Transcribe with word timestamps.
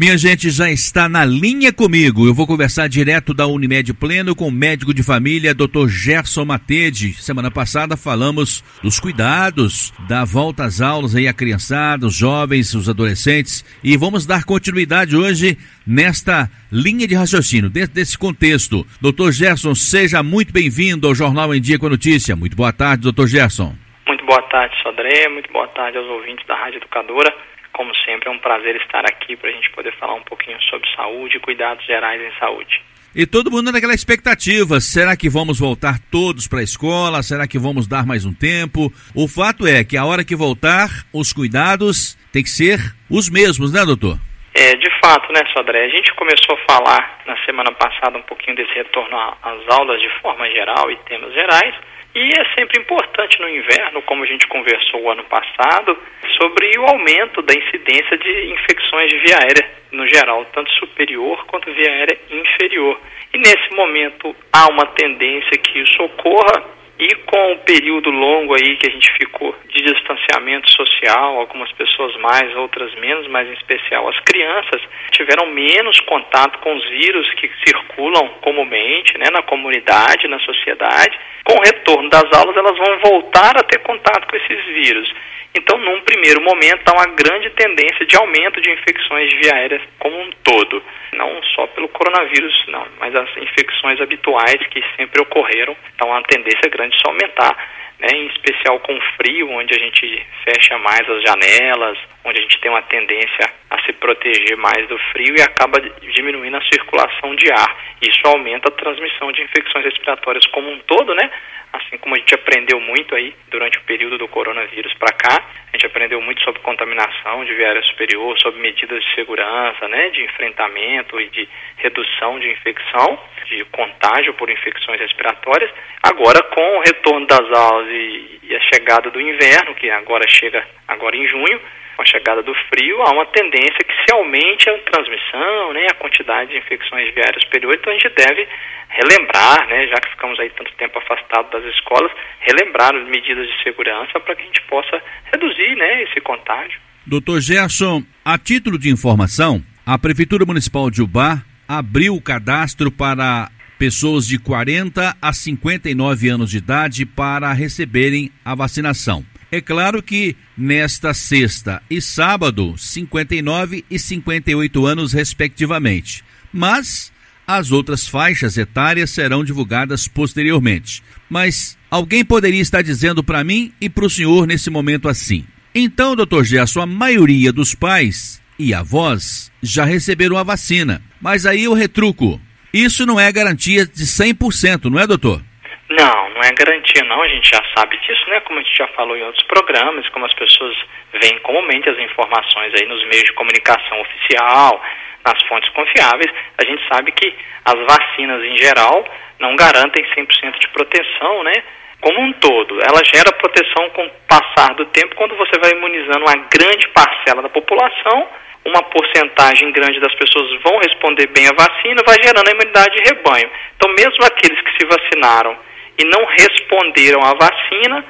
Minha 0.00 0.16
gente 0.16 0.48
já 0.48 0.70
está 0.70 1.10
na 1.10 1.26
linha 1.26 1.70
comigo. 1.74 2.26
Eu 2.26 2.32
vou 2.32 2.46
conversar 2.46 2.88
direto 2.88 3.34
da 3.34 3.46
Unimed 3.46 3.92
Pleno 3.92 4.34
com 4.34 4.48
o 4.48 4.50
médico 4.50 4.94
de 4.94 5.02
família, 5.02 5.54
Dr. 5.54 5.88
Gerson 5.88 6.46
Matede. 6.46 7.12
Semana 7.12 7.50
passada 7.50 7.98
falamos 7.98 8.64
dos 8.82 8.98
cuidados 8.98 9.92
da 10.08 10.24
volta 10.24 10.64
às 10.64 10.80
aulas 10.80 11.14
aí 11.14 11.28
a 11.28 11.34
criançada, 11.34 12.06
os 12.06 12.14
jovens, 12.14 12.72
os 12.74 12.88
adolescentes 12.88 13.62
e 13.84 13.94
vamos 13.94 14.24
dar 14.24 14.44
continuidade 14.44 15.14
hoje 15.14 15.58
nesta 15.86 16.48
linha 16.72 17.06
de 17.06 17.14
raciocínio, 17.14 17.68
dentro 17.68 17.94
desse 17.94 18.16
contexto. 18.16 18.86
Dr. 19.02 19.32
Gerson, 19.32 19.74
seja 19.74 20.22
muito 20.22 20.50
bem-vindo 20.50 21.08
ao 21.08 21.14
Jornal 21.14 21.54
em 21.54 21.60
Dia 21.60 21.78
com 21.78 21.88
a 21.88 21.90
Notícia. 21.90 22.34
Muito 22.34 22.56
boa 22.56 22.72
tarde, 22.72 23.12
Dr. 23.12 23.26
Gerson. 23.26 23.74
Muito 24.06 24.24
boa 24.24 24.40
tarde, 24.48 24.74
Sodré. 24.82 25.28
Muito 25.28 25.52
boa 25.52 25.68
tarde 25.68 25.98
aos 25.98 26.08
ouvintes 26.08 26.46
da 26.46 26.56
Rádio 26.56 26.78
Educadora. 26.78 27.49
Como 27.72 27.94
sempre, 28.04 28.28
é 28.28 28.32
um 28.32 28.38
prazer 28.38 28.76
estar 28.76 29.04
aqui 29.04 29.36
para 29.36 29.50
a 29.50 29.52
gente 29.52 29.70
poder 29.70 29.94
falar 29.96 30.14
um 30.14 30.22
pouquinho 30.22 30.60
sobre 30.62 30.88
saúde 30.94 31.36
e 31.36 31.40
cuidados 31.40 31.84
gerais 31.86 32.20
em 32.20 32.38
saúde. 32.38 32.82
E 33.14 33.26
todo 33.26 33.50
mundo 33.50 33.72
naquela 33.72 33.94
expectativa, 33.94 34.78
será 34.78 35.16
que 35.16 35.28
vamos 35.28 35.58
voltar 35.58 35.98
todos 36.12 36.46
para 36.46 36.60
a 36.60 36.62
escola? 36.62 37.22
Será 37.24 37.48
que 37.48 37.58
vamos 37.58 37.88
dar 37.88 38.06
mais 38.06 38.24
um 38.24 38.32
tempo? 38.32 38.92
O 39.16 39.26
fato 39.26 39.66
é 39.66 39.82
que 39.82 39.96
a 39.96 40.04
hora 40.04 40.24
que 40.24 40.36
voltar, 40.36 40.88
os 41.12 41.32
cuidados 41.32 42.16
têm 42.32 42.44
que 42.44 42.50
ser 42.50 42.78
os 43.10 43.28
mesmos, 43.28 43.72
né, 43.72 43.84
doutor? 43.84 44.16
É, 44.54 44.76
de 44.76 44.90
fato, 45.02 45.32
né, 45.32 45.40
Sodré? 45.52 45.86
A 45.86 45.88
gente 45.88 46.14
começou 46.14 46.54
a 46.54 46.72
falar 46.72 47.20
na 47.26 47.36
semana 47.44 47.72
passada 47.72 48.16
um 48.16 48.22
pouquinho 48.22 48.56
desse 48.56 48.74
retorno 48.74 49.16
às 49.42 49.68
aulas 49.68 50.00
de 50.00 50.08
forma 50.20 50.48
geral 50.50 50.90
e 50.90 50.96
temas 51.08 51.34
gerais. 51.34 51.74
E 52.14 52.30
é 52.36 52.44
sempre 52.58 52.80
importante 52.80 53.40
no 53.40 53.48
inverno, 53.48 54.02
como 54.02 54.24
a 54.24 54.26
gente 54.26 54.46
conversou 54.48 55.02
o 55.02 55.10
ano 55.10 55.24
passado, 55.24 55.96
sobre 56.36 56.76
o 56.78 56.86
aumento 56.86 57.40
da 57.42 57.54
incidência 57.54 58.18
de 58.18 58.52
infecções 58.52 59.10
de 59.10 59.18
via 59.18 59.38
aérea 59.38 59.70
no 59.92 60.06
geral, 60.06 60.44
tanto 60.52 60.70
superior 60.72 61.44
quanto 61.46 61.72
via 61.72 61.88
aérea 61.88 62.18
inferior. 62.30 63.00
E 63.32 63.38
nesse 63.38 63.74
momento 63.74 64.34
há 64.52 64.68
uma 64.68 64.86
tendência 64.86 65.56
que 65.58 65.78
isso 65.78 66.02
ocorra 66.02 66.79
e 67.00 67.14
com 67.24 67.52
o 67.52 67.58
período 67.60 68.10
longo 68.10 68.54
aí 68.54 68.76
que 68.76 68.86
a 68.86 68.92
gente 68.92 69.10
ficou 69.14 69.56
de 69.70 69.82
distanciamento 69.82 70.70
social, 70.70 71.38
algumas 71.38 71.72
pessoas 71.72 72.14
mais, 72.16 72.54
outras 72.56 72.94
menos, 72.96 73.26
mas 73.28 73.48
em 73.48 73.54
especial 73.54 74.06
as 74.06 74.20
crianças, 74.20 74.82
tiveram 75.10 75.46
menos 75.46 75.98
contato 76.00 76.58
com 76.58 76.74
os 76.74 76.84
vírus 76.90 77.32
que 77.34 77.50
circulam 77.64 78.28
comumente 78.42 79.16
né, 79.16 79.30
na 79.32 79.42
comunidade, 79.42 80.28
na 80.28 80.38
sociedade. 80.40 81.18
Com 81.44 81.54
o 81.54 81.62
retorno 81.62 82.10
das 82.10 82.30
aulas, 82.36 82.54
elas 82.54 82.76
vão 82.76 82.98
voltar 82.98 83.56
a 83.56 83.62
ter 83.62 83.78
contato 83.78 84.28
com 84.28 84.36
esses 84.36 84.64
vírus. 84.66 85.10
Então, 85.54 85.78
num 85.78 86.00
primeiro 86.02 86.40
momento, 86.40 86.88
há 86.88 86.92
uma 86.92 87.06
grande 87.06 87.50
tendência 87.50 88.06
de 88.06 88.16
aumento 88.16 88.60
de 88.60 88.70
infecções 88.70 89.30
de 89.30 89.36
via 89.36 89.54
aérea 89.54 89.80
como 89.98 90.16
um 90.20 90.30
todo. 90.44 90.82
Não 91.12 91.42
só 91.54 91.66
pelo 91.68 91.88
coronavírus, 91.88 92.64
não, 92.68 92.86
mas 93.00 93.14
as 93.14 93.36
infecções 93.36 94.00
habituais 94.00 94.64
que 94.70 94.80
sempre 94.96 95.20
ocorreram. 95.20 95.76
Então, 95.94 96.12
há 96.12 96.18
uma 96.18 96.22
tendência 96.22 96.68
grande 96.70 96.89
de 96.96 97.08
aumentar, 97.08 97.56
né, 97.98 98.08
em 98.12 98.26
especial 98.28 98.78
com 98.80 98.98
frio, 99.16 99.50
onde 99.50 99.74
a 99.74 99.78
gente 99.78 100.26
fecha 100.44 100.78
mais 100.78 101.08
as 101.08 101.22
janelas, 101.22 101.98
onde 102.24 102.38
a 102.38 102.42
gente 102.42 102.60
tem 102.60 102.70
uma 102.70 102.82
tendência 102.82 103.50
a 103.70 103.80
se 103.82 103.92
proteger 103.94 104.56
mais 104.56 104.86
do 104.88 104.98
frio 105.12 105.34
e 105.36 105.42
acaba 105.42 105.80
diminuindo 105.80 106.56
a 106.56 106.62
circulação 106.62 107.34
de 107.34 107.50
ar. 107.50 107.76
Isso 108.02 108.20
aumenta 108.24 108.68
a 108.68 108.72
transmissão 108.72 109.32
de 109.32 109.42
infecções 109.42 109.84
respiratórias 109.84 110.46
como 110.46 110.70
um 110.70 110.78
todo, 110.80 111.14
né? 111.14 111.30
assim 111.72 111.98
como 111.98 112.14
a 112.14 112.18
gente 112.18 112.34
aprendeu 112.34 112.80
muito 112.80 113.14
aí 113.14 113.34
durante 113.48 113.78
o 113.78 113.82
período 113.82 114.18
do 114.18 114.28
coronavírus 114.28 114.92
para 114.94 115.12
cá, 115.12 115.44
a 115.72 115.76
gente 115.76 115.86
aprendeu 115.86 116.20
muito 116.20 116.42
sobre 116.42 116.60
contaminação 116.62 117.44
de 117.44 117.54
viária 117.54 117.82
superior, 117.82 118.38
sobre 118.40 118.60
medidas 118.60 119.02
de 119.02 119.14
segurança, 119.14 119.86
né, 119.88 120.10
de 120.10 120.24
enfrentamento 120.24 121.20
e 121.20 121.28
de 121.28 121.48
redução 121.76 122.38
de 122.40 122.50
infecção, 122.50 123.18
de 123.46 123.64
contágio 123.66 124.34
por 124.34 124.50
infecções 124.50 125.00
respiratórias. 125.00 125.70
Agora, 126.02 126.42
com 126.42 126.78
o 126.78 126.80
retorno 126.80 127.26
das 127.26 127.52
aulas 127.52 127.88
e, 127.88 128.40
e 128.42 128.56
a 128.56 128.60
chegada 128.60 129.10
do 129.10 129.20
inverno, 129.20 129.74
que 129.74 129.90
agora 129.90 130.26
chega 130.28 130.66
agora 130.88 131.16
em 131.16 131.26
junho, 131.28 131.60
com 132.00 132.02
a 132.02 132.06
chegada 132.06 132.42
do 132.42 132.54
frio, 132.72 133.02
há 133.02 133.12
uma 133.12 133.26
tendência 133.26 133.84
que 133.84 133.92
se 133.92 134.14
aumente 134.14 134.70
a 134.70 134.78
transmissão, 134.90 135.72
né, 135.74 135.86
a 135.90 135.94
quantidade 135.94 136.50
de 136.50 136.56
infecções 136.56 137.12
viárias 137.14 137.44
superiores, 137.44 137.78
então 137.78 137.92
a 137.92 137.96
gente 137.96 138.08
deve 138.16 138.48
relembrar, 138.88 139.68
né, 139.68 139.86
já 139.86 139.96
que 139.96 140.08
ficamos 140.08 140.40
aí 140.40 140.48
tanto 140.56 140.72
tempo 140.78 140.98
afastados 140.98 141.50
das 141.50 141.64
escolas, 141.74 142.10
relembrar 142.40 142.96
as 142.96 143.06
medidas 143.06 143.46
de 143.46 143.62
segurança 143.62 144.18
para 144.18 144.34
que 144.34 144.42
a 144.42 144.46
gente 144.46 144.62
possa 144.62 145.02
reduzir, 145.30 145.76
né, 145.76 146.04
esse 146.04 146.20
contágio. 146.22 146.80
Doutor 147.06 147.38
Gerson, 147.42 148.02
a 148.24 148.38
título 148.38 148.78
de 148.78 148.88
informação, 148.88 149.60
a 149.84 149.98
Prefeitura 149.98 150.46
Municipal 150.46 150.90
de 150.90 151.02
Ubá 151.02 151.42
abriu 151.68 152.14
o 152.14 152.22
cadastro 152.22 152.90
para 152.90 153.50
pessoas 153.78 154.26
de 154.26 154.38
40 154.38 155.16
a 155.20 155.32
59 155.34 156.28
anos 156.30 156.50
de 156.50 156.58
idade 156.58 157.04
para 157.04 157.52
receberem 157.52 158.30
a 158.42 158.54
vacinação. 158.54 159.22
É 159.52 159.60
claro 159.60 160.02
que 160.02 160.36
nesta 160.56 161.12
sexta 161.12 161.82
e 161.90 162.00
sábado, 162.00 162.74
59 162.78 163.84
e 163.90 163.98
58 163.98 164.86
anos, 164.86 165.12
respectivamente. 165.12 166.22
Mas 166.52 167.12
as 167.46 167.72
outras 167.72 168.06
faixas 168.06 168.56
etárias 168.56 169.10
serão 169.10 169.42
divulgadas 169.42 170.06
posteriormente. 170.06 171.02
Mas 171.28 171.76
alguém 171.90 172.24
poderia 172.24 172.60
estar 172.60 172.80
dizendo 172.82 173.24
para 173.24 173.42
mim 173.42 173.72
e 173.80 173.88
para 173.88 174.04
o 174.04 174.10
senhor 174.10 174.46
nesse 174.46 174.70
momento 174.70 175.08
assim. 175.08 175.44
Então, 175.74 176.14
doutor 176.14 176.44
Gerson, 176.44 176.80
a 176.80 176.86
maioria 176.86 177.52
dos 177.52 177.74
pais 177.74 178.40
e 178.56 178.72
avós 178.72 179.50
já 179.60 179.84
receberam 179.84 180.36
a 180.36 180.44
vacina. 180.44 181.02
Mas 181.20 181.44
aí 181.44 181.64
eu 181.64 181.74
retruco. 181.74 182.40
Isso 182.72 183.04
não 183.04 183.18
é 183.18 183.32
garantia 183.32 183.84
de 183.84 184.06
100%, 184.06 184.84
não 184.84 185.00
é, 185.00 185.06
doutor? 185.06 185.42
Não, 185.90 186.30
não 186.30 186.42
é 186.42 186.52
garantia 186.52 187.02
não, 187.04 187.20
a 187.20 187.26
gente 187.26 187.50
já 187.50 187.60
sabe 187.76 187.96
disso, 187.98 188.22
né? 188.30 188.38
Como 188.40 188.60
a 188.60 188.62
gente 188.62 188.78
já 188.78 188.86
falou 188.88 189.16
em 189.16 189.24
outros 189.24 189.44
programas, 189.46 190.08
como 190.10 190.24
as 190.24 190.32
pessoas 190.34 190.76
veem 191.12 191.36
comumente 191.40 191.88
as 191.88 191.98
informações 191.98 192.72
aí 192.78 192.86
nos 192.86 193.02
meios 193.08 193.24
de 193.24 193.32
comunicação 193.32 194.00
oficial, 194.00 194.80
nas 195.26 195.42
fontes 195.48 195.68
confiáveis, 195.70 196.30
a 196.58 196.64
gente 196.64 196.80
sabe 196.86 197.10
que 197.10 197.34
as 197.64 197.74
vacinas 197.74 198.40
em 198.44 198.56
geral 198.56 199.04
não 199.40 199.56
garantem 199.56 200.04
100% 200.14 200.60
de 200.60 200.68
proteção, 200.68 201.42
né? 201.42 201.54
Como 202.00 202.20
um 202.20 202.32
todo, 202.34 202.78
ela 202.80 203.02
gera 203.04 203.32
proteção 203.32 203.90
com 203.90 204.06
o 204.06 204.10
passar 204.28 204.74
do 204.74 204.86
tempo 204.86 205.16
quando 205.16 205.36
você 205.36 205.58
vai 205.58 205.72
imunizando 205.72 206.20
uma 206.20 206.36
grande 206.54 206.86
parcela 206.94 207.42
da 207.42 207.48
população, 207.48 208.28
uma 208.64 208.82
porcentagem 208.84 209.72
grande 209.72 209.98
das 209.98 210.14
pessoas 210.14 210.62
vão 210.62 210.78
responder 210.78 211.26
bem 211.26 211.48
à 211.48 211.52
vacina, 211.52 212.00
vai 212.06 212.16
gerando 212.22 212.46
a 212.46 212.52
imunidade 212.52 212.94
de 212.94 213.12
rebanho. 213.12 213.50
Então, 213.76 213.90
mesmo 213.90 214.24
aqueles 214.24 214.60
que 214.62 214.78
se 214.78 214.86
vacinaram 214.86 215.58
e 216.00 216.04
não 216.04 216.24
responderam 216.24 217.20
à 217.22 217.34
vacina 217.34 218.04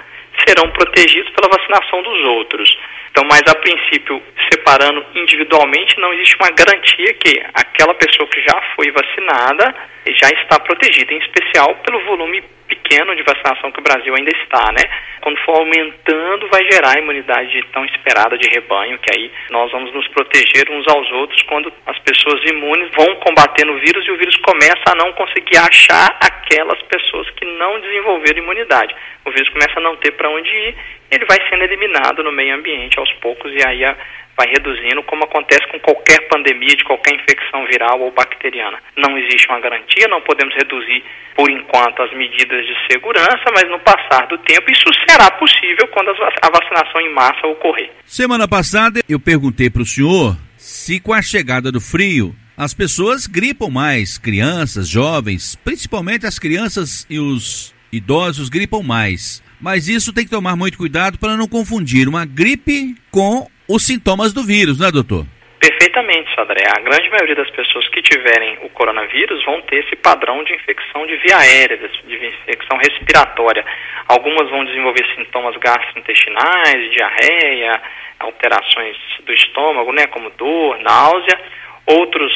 serão 0.46 0.70
protegidos 0.70 1.30
pela 1.32 1.50
vacinação 1.50 2.02
dos 2.02 2.28
outros. 2.28 2.78
Então, 3.10 3.24
mas 3.24 3.42
a 3.48 3.54
princípio, 3.56 4.22
separando 4.50 5.04
individualmente, 5.14 5.98
não 5.98 6.12
existe 6.14 6.36
uma 6.36 6.50
garantia 6.50 7.12
que 7.14 7.42
aquela 7.54 7.92
pessoa 7.94 8.28
que 8.28 8.40
já 8.40 8.62
foi 8.76 8.90
vacinada 8.92 9.74
já 10.06 10.28
está 10.40 10.60
protegida, 10.60 11.12
em 11.12 11.18
especial 11.18 11.74
pelo 11.84 12.04
volume 12.04 12.42
pequeno 12.70 13.14
de 13.16 13.22
vacinação 13.22 13.72
que 13.72 13.80
o 13.80 13.82
Brasil 13.82 14.14
ainda 14.14 14.30
está, 14.30 14.70
né? 14.72 14.86
Quando 15.20 15.38
for 15.40 15.58
aumentando, 15.58 16.48
vai 16.48 16.62
gerar 16.70 16.96
a 16.96 17.00
imunidade 17.00 17.62
tão 17.72 17.84
esperada 17.84 18.38
de 18.38 18.48
rebanho, 18.48 18.98
que 18.98 19.10
aí 19.12 19.30
nós 19.50 19.70
vamos 19.72 19.92
nos 19.92 20.06
proteger 20.08 20.70
uns 20.70 20.86
aos 20.88 21.10
outros 21.12 21.42
quando 21.42 21.72
as 21.86 21.98
pessoas 21.98 22.40
imunes 22.48 22.90
vão 22.94 23.16
combatendo 23.16 23.72
o 23.72 23.78
vírus 23.80 24.06
e 24.06 24.10
o 24.12 24.16
vírus 24.16 24.36
começa 24.36 24.84
a 24.90 24.94
não 24.94 25.12
conseguir 25.12 25.58
achar 25.58 26.16
aquelas 26.20 26.80
pessoas 26.82 27.28
que 27.30 27.44
não 27.44 27.80
desenvolveram 27.80 28.42
imunidade. 28.42 28.94
O 29.24 29.30
vírus 29.30 29.48
começa 29.50 29.78
a 29.78 29.82
não 29.82 29.96
ter 29.96 30.12
para 30.12 30.30
onde 30.30 30.48
ir, 30.48 30.74
ele 31.10 31.24
vai 31.26 31.38
sendo 31.48 31.64
eliminado 31.64 32.22
no 32.22 32.32
meio 32.32 32.54
ambiente 32.54 32.98
aos 32.98 33.12
poucos 33.14 33.52
e 33.52 33.66
aí 33.66 33.84
a 33.84 33.96
vai 34.40 34.48
reduzindo, 34.48 35.02
como 35.02 35.24
acontece 35.24 35.66
com 35.68 35.78
qualquer 35.80 36.26
pandemia, 36.28 36.74
de 36.74 36.84
qualquer 36.84 37.14
infecção 37.14 37.66
viral 37.66 38.00
ou 38.00 38.10
bacteriana. 38.10 38.78
Não 38.96 39.18
existe 39.18 39.46
uma 39.48 39.60
garantia, 39.60 40.08
não 40.08 40.22
podemos 40.22 40.54
reduzir 40.54 41.04
por 41.36 41.50
enquanto 41.50 42.02
as 42.02 42.10
medidas 42.16 42.64
de 42.64 42.74
segurança, 42.90 43.44
mas 43.52 43.68
no 43.68 43.78
passar 43.80 44.26
do 44.28 44.38
tempo 44.38 44.70
isso 44.70 44.88
será 45.06 45.30
possível 45.32 45.86
quando 45.88 46.10
a 46.10 46.50
vacinação 46.50 47.00
em 47.02 47.12
massa 47.12 47.46
ocorrer. 47.46 47.90
Semana 48.06 48.48
passada 48.48 49.00
eu 49.06 49.20
perguntei 49.20 49.68
para 49.68 49.82
o 49.82 49.86
senhor 49.86 50.36
se 50.56 51.00
com 51.00 51.12
a 51.12 51.20
chegada 51.20 51.70
do 51.70 51.80
frio 51.80 52.34
as 52.56 52.74
pessoas 52.74 53.26
gripam 53.26 53.70
mais, 53.70 54.18
crianças, 54.18 54.88
jovens, 54.88 55.56
principalmente 55.56 56.26
as 56.26 56.38
crianças 56.38 57.06
e 57.08 57.18
os 57.18 57.74
idosos 57.90 58.48
gripam 58.48 58.82
mais. 58.82 59.42
Mas 59.60 59.88
isso 59.88 60.12
tem 60.12 60.24
que 60.24 60.30
tomar 60.30 60.56
muito 60.56 60.78
cuidado 60.78 61.18
para 61.18 61.36
não 61.36 61.46
confundir 61.46 62.08
uma 62.08 62.24
gripe 62.24 62.94
com 63.10 63.46
os 63.68 63.84
sintomas 63.86 64.32
do 64.32 64.42
vírus, 64.42 64.80
né, 64.80 64.90
doutor? 64.90 65.26
Perfeitamente, 65.60 66.34
Sodré. 66.34 66.64
A 66.74 66.80
grande 66.80 67.10
maioria 67.10 67.34
das 67.36 67.50
pessoas 67.50 67.86
que 67.90 68.00
tiverem 68.00 68.58
o 68.62 68.70
coronavírus 68.70 69.44
vão 69.44 69.60
ter 69.62 69.84
esse 69.84 69.94
padrão 69.96 70.42
de 70.42 70.54
infecção 70.54 71.06
de 71.06 71.16
via 71.18 71.36
aérea, 71.36 71.76
de 71.76 72.14
infecção 72.14 72.78
respiratória. 72.78 73.62
Algumas 74.08 74.48
vão 74.48 74.64
desenvolver 74.64 75.06
sintomas 75.14 75.54
gastrointestinais, 75.58 76.90
diarreia, 76.92 77.80
alterações 78.18 78.96
do 79.26 79.32
estômago, 79.34 79.92
né, 79.92 80.06
como 80.06 80.30
dor, 80.30 80.78
náusea. 80.80 81.38
outros 81.84 82.32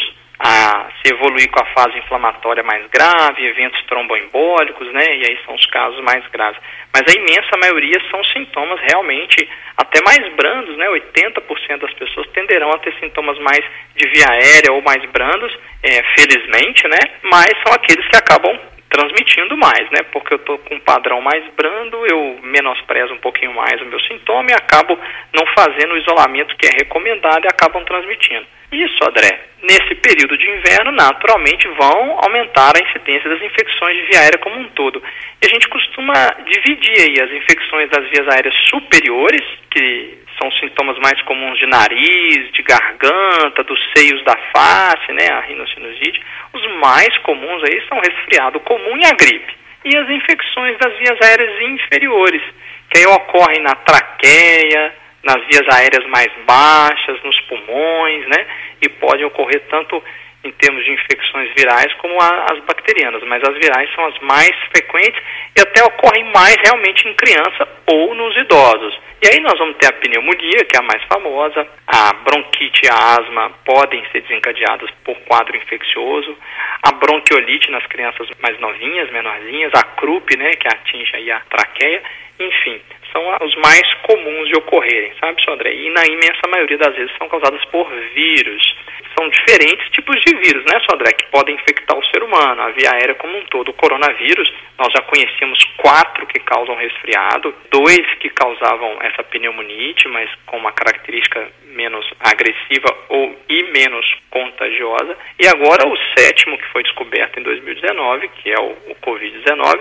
a 0.46 0.90
se 1.00 1.10
evoluir 1.10 1.50
com 1.50 1.58
a 1.58 1.72
fase 1.72 1.96
inflamatória 1.96 2.62
mais 2.62 2.86
grave, 2.88 3.46
eventos 3.46 3.82
tromboembólicos, 3.86 4.92
né? 4.92 5.16
E 5.16 5.24
aí 5.26 5.38
são 5.46 5.54
os 5.54 5.64
casos 5.66 5.98
mais 6.04 6.22
graves. 6.28 6.60
Mas 6.92 7.02
a 7.08 7.18
imensa 7.18 7.56
maioria 7.58 7.98
são 8.10 8.22
sintomas 8.24 8.78
realmente 8.82 9.48
até 9.74 10.02
mais 10.04 10.34
brandos, 10.34 10.76
né? 10.76 10.86
80% 10.86 11.78
das 11.78 11.94
pessoas 11.94 12.28
tenderão 12.34 12.70
a 12.72 12.78
ter 12.78 12.94
sintomas 13.00 13.38
mais 13.38 13.64
de 13.96 14.06
via 14.10 14.26
aérea 14.28 14.72
ou 14.72 14.82
mais 14.82 15.02
brandos, 15.10 15.50
é, 15.82 16.02
felizmente, 16.14 16.86
né? 16.88 16.98
Mas 17.22 17.48
são 17.64 17.72
aqueles 17.72 18.06
que 18.06 18.16
acabam 18.16 18.54
transmitindo 18.94 19.56
mais, 19.56 19.90
né? 19.90 20.04
Porque 20.12 20.34
eu 20.34 20.38
estou 20.38 20.56
com 20.58 20.76
um 20.76 20.80
padrão 20.80 21.20
mais 21.20 21.42
brando, 21.56 22.06
eu 22.06 22.38
menosprezo 22.44 23.12
um 23.12 23.18
pouquinho 23.18 23.52
mais 23.52 23.82
o 23.82 23.86
meu 23.86 23.98
sintoma 24.00 24.50
e 24.50 24.54
acabo 24.54 24.96
não 25.34 25.44
fazendo 25.58 25.94
o 25.94 25.98
isolamento 25.98 26.56
que 26.56 26.66
é 26.66 26.70
recomendado 26.78 27.44
e 27.44 27.48
acabam 27.48 27.84
transmitindo. 27.84 28.46
Isso, 28.70 28.98
André, 29.02 29.40
nesse 29.62 29.96
período 29.96 30.38
de 30.38 30.48
inverno, 30.48 30.92
naturalmente 30.92 31.66
vão 31.68 32.18
aumentar 32.22 32.72
a 32.76 32.88
incidência 32.88 33.28
das 33.28 33.42
infecções 33.42 33.96
de 33.96 34.02
via 34.06 34.20
aérea 34.20 34.38
como 34.38 34.60
um 34.60 34.68
todo. 34.68 35.02
E 35.42 35.46
a 35.46 35.48
gente 35.48 35.68
costuma 35.68 36.14
dividir 36.46 37.00
aí 37.00 37.20
as 37.20 37.32
infecções 37.32 37.90
das 37.90 38.08
vias 38.10 38.28
aéreas 38.28 38.54
superiores, 38.70 39.44
que 39.70 40.18
são 40.38 40.50
sintomas 40.52 40.98
mais 40.98 41.20
comuns 41.22 41.58
de 41.58 41.66
nariz, 41.66 42.52
de 42.52 42.62
garganta, 42.62 43.62
dos 43.64 43.80
seios 43.96 44.22
da 44.24 44.36
face, 44.54 45.12
né, 45.12 45.28
a 45.30 45.40
rinocinusite. 45.40 46.20
Os 46.52 46.66
mais 46.80 47.16
comuns 47.18 47.62
aí 47.64 47.82
são 47.88 47.98
resfriado 47.98 48.60
comum 48.60 48.96
e 48.96 49.04
a 49.04 49.12
gripe. 49.12 49.54
E 49.84 49.96
as 49.96 50.08
infecções 50.08 50.78
das 50.78 50.96
vias 50.98 51.18
aéreas 51.20 51.60
inferiores, 51.60 52.42
que 52.90 52.98
aí 52.98 53.06
ocorrem 53.06 53.60
na 53.60 53.74
traqueia, 53.74 54.94
nas 55.22 55.44
vias 55.46 55.66
aéreas 55.74 56.06
mais 56.06 56.30
baixas, 56.46 57.22
nos 57.22 57.38
pulmões, 57.42 58.26
né? 58.28 58.46
E 58.80 58.88
podem 58.88 59.24
ocorrer 59.24 59.62
tanto 59.70 60.02
em 60.44 60.52
termos 60.52 60.84
de 60.84 60.92
infecções 60.92 61.50
virais 61.56 61.92
como 61.94 62.20
as 62.20 62.60
bacterianas, 62.60 63.22
mas 63.24 63.42
as 63.42 63.54
virais 63.54 63.88
são 63.94 64.04
as 64.06 64.18
mais 64.20 64.54
frequentes 64.70 65.20
e 65.56 65.60
até 65.60 65.82
ocorrem 65.82 66.24
mais 66.32 66.56
realmente 66.62 67.08
em 67.08 67.14
criança 67.14 67.66
ou 67.86 68.14
nos 68.14 68.36
idosos. 68.36 68.98
E 69.22 69.26
aí 69.26 69.40
nós 69.40 69.58
vamos 69.58 69.76
ter 69.78 69.86
a 69.86 69.92
pneumonia, 69.92 70.64
que 70.68 70.76
é 70.76 70.80
a 70.80 70.82
mais 70.82 71.02
famosa, 71.04 71.66
a 71.86 72.12
bronquite 72.12 72.82
e 72.84 72.88
a 72.90 73.16
asma 73.18 73.50
podem 73.64 74.04
ser 74.12 74.20
desencadeadas 74.20 74.90
por 75.02 75.16
quadro 75.20 75.56
infeccioso, 75.56 76.36
a 76.82 76.92
bronquiolite 76.92 77.70
nas 77.70 77.86
crianças 77.86 78.28
mais 78.42 78.60
novinhas, 78.60 79.10
menorzinhas, 79.10 79.72
a 79.74 79.82
croup, 79.82 80.28
né, 80.36 80.50
que 80.50 80.68
atinge 80.68 81.16
aí 81.16 81.30
a 81.30 81.40
traqueia, 81.40 82.02
enfim, 82.38 82.82
são 83.14 83.46
os 83.46 83.54
mais 83.56 83.94
comuns 84.02 84.48
de 84.48 84.56
ocorrerem, 84.56 85.12
sabe, 85.20 85.42
Sandré? 85.44 85.72
E 85.72 85.88
na 85.90 86.04
imensa 86.04 86.42
maioria 86.50 86.76
das 86.76 86.94
vezes 86.96 87.16
são 87.16 87.28
causadas 87.28 87.64
por 87.66 87.88
vírus. 88.12 88.76
São 89.16 89.28
diferentes 89.28 89.88
tipos 89.90 90.20
de 90.22 90.34
vírus, 90.36 90.64
né, 90.64 90.80
Sandré, 90.90 91.12
que 91.12 91.30
podem 91.30 91.54
infectar 91.54 91.96
o 91.96 92.04
ser 92.06 92.24
humano, 92.24 92.62
a 92.62 92.70
via 92.70 92.90
aérea 92.90 93.14
como 93.14 93.38
um 93.38 93.44
todo. 93.44 93.68
O 93.68 93.74
coronavírus, 93.74 94.52
nós 94.76 94.92
já 94.92 95.00
conhecemos 95.02 95.62
quatro 95.76 96.26
que 96.26 96.40
causam 96.40 96.74
resfriado, 96.74 97.54
dois 97.70 98.04
que 98.18 98.28
causavam 98.30 98.98
essa 99.02 99.22
pneumonite, 99.22 100.08
mas 100.08 100.28
com 100.46 100.56
uma 100.56 100.72
característica 100.72 101.48
menos 101.66 102.04
agressiva 102.18 102.88
ou 103.08 103.38
e 103.48 103.62
menos 103.70 104.04
contagiosa. 104.30 105.16
E 105.38 105.46
agora 105.46 105.86
o 105.86 105.96
sétimo 106.18 106.58
que 106.58 106.66
foi 106.72 106.82
descoberto 106.82 107.38
em 107.38 107.44
2019, 107.44 108.28
que 108.28 108.50
é 108.50 108.58
o, 108.58 108.72
o 108.90 108.94
Covid-19, 108.96 109.80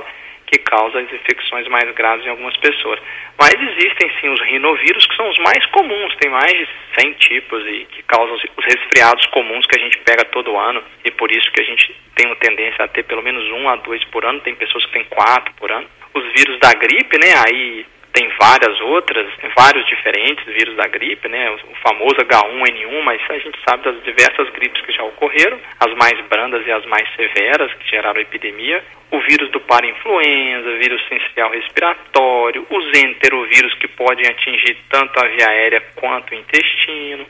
que 0.53 0.59
causa 0.59 0.99
as 0.99 1.11
infecções 1.11 1.67
mais 1.67 1.89
graves 1.95 2.23
em 2.25 2.29
algumas 2.29 2.55
pessoas. 2.57 2.99
Mas 3.39 3.55
existem 3.55 4.11
sim 4.21 4.29
os 4.29 4.39
rinovírus, 4.41 5.07
que 5.07 5.15
são 5.15 5.27
os 5.27 5.37
mais 5.39 5.65
comuns, 5.67 6.15
tem 6.17 6.29
mais 6.29 6.51
de 6.51 6.67
100 6.99 7.13
tipos 7.13 7.65
e 7.65 7.87
que 7.89 8.03
causam 8.03 8.35
os 8.35 8.65
resfriados 8.65 9.25
comuns 9.27 9.65
que 9.65 9.79
a 9.79 9.83
gente 9.83 9.97
pega 9.99 10.23
todo 10.25 10.55
ano, 10.55 10.83
e 11.03 11.09
por 11.09 11.31
isso 11.31 11.51
que 11.51 11.61
a 11.61 11.65
gente 11.65 11.95
tem 12.15 12.27
uma 12.27 12.35
tendência 12.35 12.85
a 12.85 12.87
ter 12.87 13.03
pelo 13.03 13.23
menos 13.23 13.43
um 13.51 13.67
a 13.67 13.77
dois 13.77 14.03
por 14.05 14.23
ano, 14.25 14.41
tem 14.41 14.53
pessoas 14.53 14.85
que 14.85 14.93
têm 14.93 15.05
quatro 15.05 15.51
por 15.55 15.71
ano. 15.71 15.87
Os 16.13 16.23
vírus 16.33 16.59
da 16.59 16.71
gripe, 16.73 17.17
né, 17.17 17.33
aí 17.47 17.85
tem 18.13 18.29
várias 18.39 18.79
outras, 18.81 19.27
vários 19.57 19.85
diferentes 19.87 20.45
vírus 20.45 20.75
da 20.75 20.87
gripe, 20.87 21.27
né? 21.27 21.49
O 21.49 21.75
famoso 21.81 22.15
H1N1, 22.17 23.01
mas 23.03 23.19
a 23.27 23.37
gente 23.39 23.57
sabe 23.67 23.83
das 23.83 24.03
diversas 24.03 24.49
gripes 24.51 24.81
que 24.85 24.91
já 24.91 25.03
ocorreram, 25.03 25.59
as 25.79 25.93
mais 25.95 26.19
brandas 26.27 26.65
e 26.65 26.71
as 26.71 26.85
mais 26.85 27.09
severas 27.15 27.73
que 27.73 27.89
geraram 27.89 28.21
epidemia. 28.21 28.83
O 29.09 29.19
vírus 29.19 29.49
do 29.51 29.59
parainfluenza, 29.59 30.77
vírus 30.77 31.01
essencial 31.03 31.49
respiratório, 31.49 32.65
os 32.69 32.99
enterovírus 32.99 33.73
que 33.75 33.87
podem 33.87 34.27
atingir 34.27 34.77
tanto 34.89 35.19
a 35.19 35.27
via 35.27 35.49
aérea 35.49 35.81
quanto 35.95 36.31
o 36.31 36.35
intestino. 36.35 37.25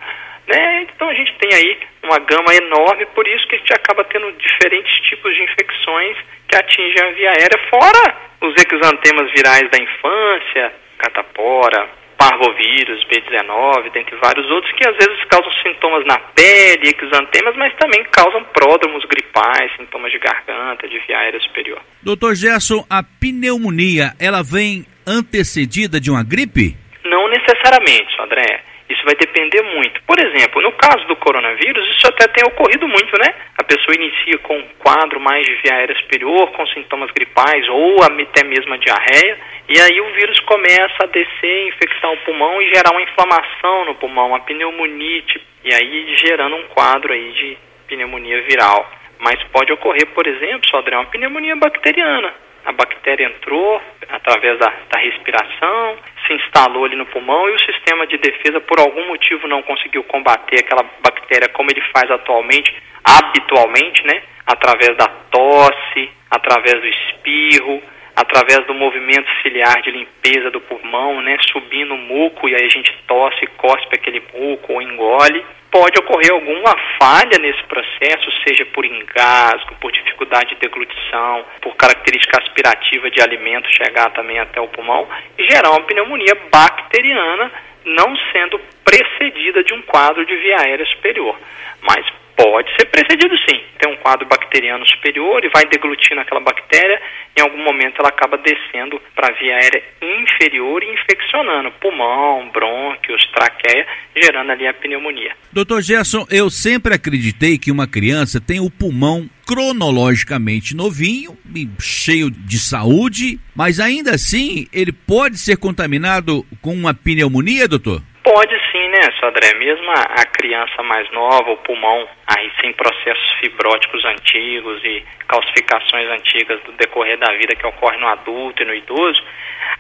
Né? 0.48 0.84
Então 0.84 1.10
a 1.10 1.14
gente 1.14 1.34
tem 1.40 1.54
aí 1.54 1.80
uma 2.04 2.20
gama 2.20 2.54
enorme, 2.54 3.06
por 3.08 3.28
isso 3.28 3.48
que 3.48 3.56
a 3.56 3.58
gente 3.58 3.74
acaba 3.74 4.04
tendo 4.04 4.32
diferentes 4.34 4.94
tipos 5.08 5.34
de 5.34 5.44
infecções 5.44 6.18
que 6.48 6.56
atingem 6.56 7.04
a 7.04 7.12
via 7.12 7.30
aérea, 7.30 7.60
fora 7.70 8.16
os 8.42 8.54
exantemas 8.56 9.32
virais 9.32 9.70
da 9.72 9.78
infância, 9.78 10.74
catapora, 10.98 11.90
parvovírus, 12.18 13.06
B19, 13.06 13.92
dentre 13.92 14.16
vários 14.18 14.50
outros, 14.50 14.72
que 14.74 14.88
às 14.88 14.96
vezes 14.96 15.24
causam 15.26 15.52
sintomas 15.64 16.06
na 16.06 16.20
pele, 16.20 16.94
exantemas, 17.02 17.56
mas 17.56 17.74
também 17.76 18.04
causam 18.12 18.44
pródromos 18.46 19.04
gripais, 19.06 19.72
sintomas 19.78 20.12
de 20.12 20.20
garganta, 20.20 20.88
de 20.88 21.00
via 21.00 21.20
aérea 21.20 21.40
superior. 21.42 21.82
Doutor 22.02 22.36
Gerson, 22.36 22.86
a 22.90 23.04
pneumonia, 23.04 24.14
ela 24.20 24.42
vem 24.42 24.86
antecedida 25.06 26.00
de 26.00 26.10
uma 26.10 26.24
gripe? 26.24 26.78
Não 27.04 27.28
necessariamente, 27.30 28.16
André. 28.22 28.63
Isso 28.90 29.04
vai 29.06 29.16
depender 29.16 29.62
muito. 29.62 30.02
Por 30.04 30.20
exemplo, 30.20 30.62
no 30.62 30.72
caso 30.74 31.06
do 31.08 31.16
coronavírus, 31.16 31.88
isso 31.96 32.08
até 32.08 32.28
tem 32.28 32.46
ocorrido 32.46 32.88
muito, 32.88 33.18
né? 33.18 33.34
A 33.58 33.64
pessoa 33.64 33.96
inicia 33.96 34.38
com 34.40 34.58
um 34.58 34.68
quadro 34.80 35.20
mais 35.20 35.46
de 35.46 35.56
via 35.56 35.76
aérea 35.76 35.96
superior, 35.96 36.52
com 36.52 36.66
sintomas 36.68 37.10
gripais 37.12 37.68
ou 37.70 38.04
até 38.04 38.44
mesmo 38.44 38.74
a 38.74 38.78
diarreia, 38.78 39.38
e 39.70 39.80
aí 39.80 40.02
o 40.02 40.14
vírus 40.14 40.40
começa 40.42 41.04
a 41.04 41.08
descer, 41.08 41.68
infectar 41.68 42.12
o 42.12 42.18
pulmão 42.18 42.62
e 42.62 42.74
gerar 42.74 42.92
uma 42.92 43.02
inflamação 43.02 43.86
no 43.86 43.96
pulmão, 43.96 44.36
a 44.36 44.40
pneumonite, 44.42 45.42
e 45.64 45.74
aí 45.74 46.16
gerando 46.18 46.56
um 46.56 46.68
quadro 46.68 47.14
aí 47.14 47.32
de 47.32 47.58
pneumonia 47.88 48.42
viral. 48.44 48.92
Mas 49.20 49.42
pode 49.54 49.72
ocorrer, 49.72 50.08
por 50.08 50.28
exemplo, 50.28 50.68
só 50.70 50.82
uma 50.82 51.06
pneumonia 51.06 51.56
bacteriana 51.56 52.34
a 52.66 52.72
bactéria 52.72 53.26
entrou 53.26 53.82
através 54.10 54.58
da, 54.60 54.74
da, 54.90 55.00
respiração, 55.00 55.98
se 56.26 56.34
instalou 56.34 56.86
ali 56.86 56.96
no 56.96 57.06
pulmão 57.08 57.50
e 57.50 57.56
o 57.56 57.60
sistema 57.60 58.08
de 58.08 58.18
defesa, 58.18 58.62
por 58.62 58.80
algum 58.80 59.08
motivo, 59.08 59.48
não 59.48 59.62
conseguiu 59.64 60.04
combater 60.04 60.60
aquela 60.60 60.84
bactéria 61.02 61.50
como 61.50 61.70
ele 61.72 61.82
faz 61.96 62.10
atualmente, 62.10 62.74
habitualmente, 63.04 64.06
né? 64.06 64.24
Através 64.46 64.96
da 64.98 65.08
tosse, 65.30 66.10
através 66.30 66.80
do 66.80 66.88
espirro, 66.88 67.82
através 68.16 68.66
do 68.68 68.74
movimento 68.74 69.30
ciliar 69.42 69.82
de 69.82 69.92
limpeza 69.92 70.52
do 70.52 70.62
pulmão, 70.62 71.22
né? 71.22 71.38
Subindo 71.52 71.94
o 71.94 71.98
muco 71.98 72.48
e 72.48 72.56
aí 72.56 72.66
a 72.66 72.70
gente 72.70 72.96
tosse, 73.08 73.46
cospe 73.58 73.96
aquele 73.96 74.22
muco 74.34 74.74
ou 74.74 74.82
engole 74.82 75.44
pode 75.74 76.00
ocorrer 76.00 76.32
alguma 76.32 76.76
falha 77.02 77.40
nesse 77.40 77.64
processo, 77.64 78.32
seja 78.48 78.64
por 78.68 78.86
engasgo, 78.86 79.74
por 79.82 79.92
dificuldade 79.92 80.54
de 80.54 80.62
deglutição, 80.62 81.44
por 81.60 81.76
característica 81.76 82.40
aspirativa 82.40 83.10
de 83.10 83.20
alimento 83.20 83.68
chegar 83.76 84.12
também 84.12 84.38
até 84.38 84.62
o 84.62 84.68
pulmão 84.68 85.08
e 85.36 85.44
gerar 85.52 85.72
uma 85.72 85.82
pneumonia 85.82 86.36
bacteriana, 86.52 87.52
não 87.86 88.16
sendo 88.32 88.62
precedida 88.86 89.64
de 89.64 89.74
um 89.74 89.82
quadro 89.82 90.24
de 90.24 90.36
via 90.36 90.60
aérea 90.60 90.86
superior. 90.86 91.36
Mas 91.82 92.06
Pode 92.36 92.70
ser 92.76 92.86
precedido 92.86 93.36
sim. 93.50 93.62
Tem 93.80 93.92
um 93.92 93.98
quadro 93.98 94.28
bacteriano 94.28 94.88
superior 94.88 95.44
e 95.44 95.50
vai 95.50 95.66
deglutindo 95.66 96.22
aquela 96.22 96.42
bactéria, 96.42 97.02
em 97.38 97.42
algum 97.42 97.64
momento 97.64 98.00
ela 98.00 98.10
acaba 98.10 98.38
descendo 98.38 99.00
para 99.16 99.28
a 99.28 99.40
via 99.40 99.56
aérea 99.56 99.84
inferior 100.02 100.84
e 100.84 100.94
infeccionando 100.94 101.72
pulmão, 101.80 102.50
brônquios, 102.50 103.26
traqueia, 103.34 103.86
gerando 104.16 104.52
ali 104.52 104.68
a 104.68 104.74
pneumonia. 104.74 105.36
Doutor 105.52 105.82
Gerson, 105.82 106.26
eu 106.30 106.50
sempre 106.50 106.94
acreditei 106.94 107.58
que 107.58 107.72
uma 107.72 107.88
criança 107.88 108.42
tem 108.42 108.60
o 108.60 108.70
pulmão 108.70 109.30
cronologicamente 109.46 110.76
novinho, 110.76 111.38
cheio 111.80 112.32
de 112.32 112.58
saúde, 112.58 113.40
mas 113.56 113.80
ainda 113.80 114.12
assim 114.12 114.68
ele 114.72 114.92
pode 114.92 115.38
ser 115.38 115.58
contaminado 115.58 116.46
com 116.62 116.74
uma 116.74 116.94
pneumonia, 116.94 117.68
doutor? 117.68 118.02
Pode 118.24 118.58
sim, 118.72 118.88
né, 118.88 119.12
Sodré? 119.20 119.54
Mesmo 119.56 119.92
a, 119.92 120.26
criança 120.26 120.82
mais 120.82 121.12
nova, 121.12 121.52
o 121.52 121.58
pulmão 121.58 122.08
aí 122.26 122.50
sem 122.62 122.72
processos 122.72 123.32
fibróticos 123.40 124.04
antigos 124.06 124.82
e 124.84 125.04
calcificações 125.28 126.10
antigas 126.10 126.62
do 126.64 126.72
decorrer 126.74 127.18
da 127.18 127.34
vida 127.34 127.54
que 127.56 127.68
ocorre 127.68 127.98
no 127.98 128.08
adulto 128.08 128.64
e 128.64 128.66
no 128.66 128.74
idoso, 128.74 129.22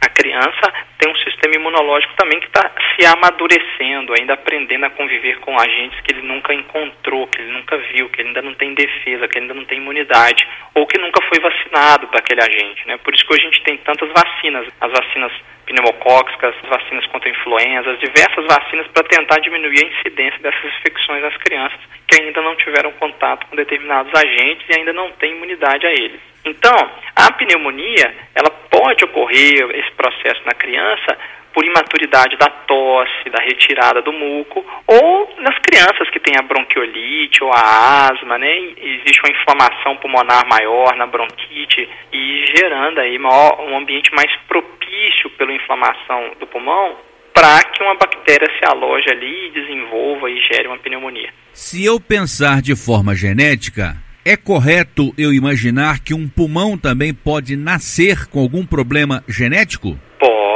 a 0.01 0.09
criança 0.09 0.73
tem 0.97 1.09
um 1.09 1.15
sistema 1.15 1.55
imunológico 1.55 2.13
também 2.17 2.39
que 2.41 2.47
está 2.47 2.69
se 2.95 3.05
amadurecendo, 3.05 4.13
ainda 4.13 4.33
aprendendo 4.33 4.85
a 4.85 4.89
conviver 4.89 5.39
com 5.39 5.57
agentes 5.57 5.99
que 6.01 6.11
ele 6.11 6.27
nunca 6.27 6.53
encontrou, 6.53 7.27
que 7.27 7.41
ele 7.41 7.51
nunca 7.51 7.77
viu, 7.77 8.09
que 8.09 8.21
ele 8.21 8.29
ainda 8.29 8.41
não 8.41 8.53
tem 8.55 8.73
defesa, 8.73 9.27
que 9.27 9.37
ele 9.37 9.45
ainda 9.45 9.53
não 9.53 9.65
tem 9.65 9.77
imunidade, 9.77 10.45
ou 10.75 10.85
que 10.85 10.99
nunca 10.99 11.21
foi 11.29 11.39
vacinado 11.39 12.07
para 12.07 12.19
aquele 12.19 12.41
agente, 12.41 12.85
né? 12.87 12.97
Por 12.97 13.13
isso 13.13 13.25
que 13.25 13.33
a 13.33 13.37
gente 13.37 13.63
tem 13.63 13.77
tantas 13.77 14.09
vacinas, 14.09 14.67
as 14.81 14.91
vacinas 14.91 15.31
pneumocócicas, 15.65 16.55
vacinas 16.67 17.05
contra 17.07 17.29
influenza, 17.29 17.97
diversas 17.97 18.45
vacinas 18.45 18.87
para 18.87 19.03
tentar 19.03 19.39
diminuir 19.39 19.85
a 19.85 19.99
incidência 19.99 20.39
dessas 20.39 20.65
infecções 20.79 21.21
nas 21.21 21.35
crianças 21.37 21.79
que 22.07 22.21
ainda 22.21 22.41
não 22.41 22.55
tiveram 22.55 22.91
contato 22.93 23.45
com 23.47 23.55
determinados 23.55 24.13
agentes 24.13 24.65
e 24.69 24.79
ainda 24.79 24.93
não 24.93 25.11
têm 25.13 25.31
imunidade 25.31 25.85
a 25.85 25.91
eles. 25.91 26.19
Então, 26.45 26.91
a 27.15 27.31
pneumonia, 27.31 28.13
ela 28.35 28.49
pode 28.69 29.05
ocorrer 29.05 29.69
esse 29.75 29.91
processo 29.91 30.41
na 30.45 30.53
criança 30.53 31.17
por 31.53 31.63
imaturidade 31.63 32.35
da 32.37 32.49
tosse, 32.49 33.29
da 33.29 33.41
retirada 33.43 34.01
do 34.01 34.11
muco, 34.11 34.65
ou 34.87 35.35
nas 35.39 35.57
crianças 35.59 36.09
que 36.09 36.19
têm 36.19 36.33
a 36.37 36.41
bronquiolite 36.41 37.43
ou 37.43 37.51
a 37.53 38.09
asma, 38.09 38.37
né? 38.37 38.57
Existe 38.77 39.21
uma 39.23 39.31
inflamação 39.31 39.95
pulmonar 39.97 40.47
maior 40.47 40.95
na 40.95 41.05
bronquite 41.05 41.87
e 42.11 42.45
gerando 42.55 42.99
aí 42.99 43.17
maior, 43.17 43.61
um 43.61 43.77
ambiente 43.77 44.13
mais 44.13 44.33
propício 44.47 45.29
pela 45.37 45.53
inflamação 45.53 46.31
do 46.39 46.47
pulmão 46.47 46.97
para 47.33 47.63
que 47.63 47.83
uma 47.83 47.95
bactéria 47.95 48.47
se 48.57 48.65
aloje 48.65 49.09
ali 49.09 49.47
e 49.47 49.51
desenvolva 49.51 50.29
e 50.29 50.39
gere 50.41 50.67
uma 50.67 50.77
pneumonia. 50.77 51.29
Se 51.51 51.83
eu 51.83 51.99
pensar 51.99 52.61
de 52.61 52.75
forma 52.75 53.15
genética, 53.15 53.95
é 54.25 54.37
correto 54.37 55.13
eu 55.17 55.33
imaginar 55.33 55.99
que 55.99 56.13
um 56.13 56.29
pulmão 56.29 56.77
também 56.77 57.13
pode 57.13 57.57
nascer 57.57 58.27
com 58.27 58.39
algum 58.39 58.65
problema 58.65 59.23
genético? 59.27 59.99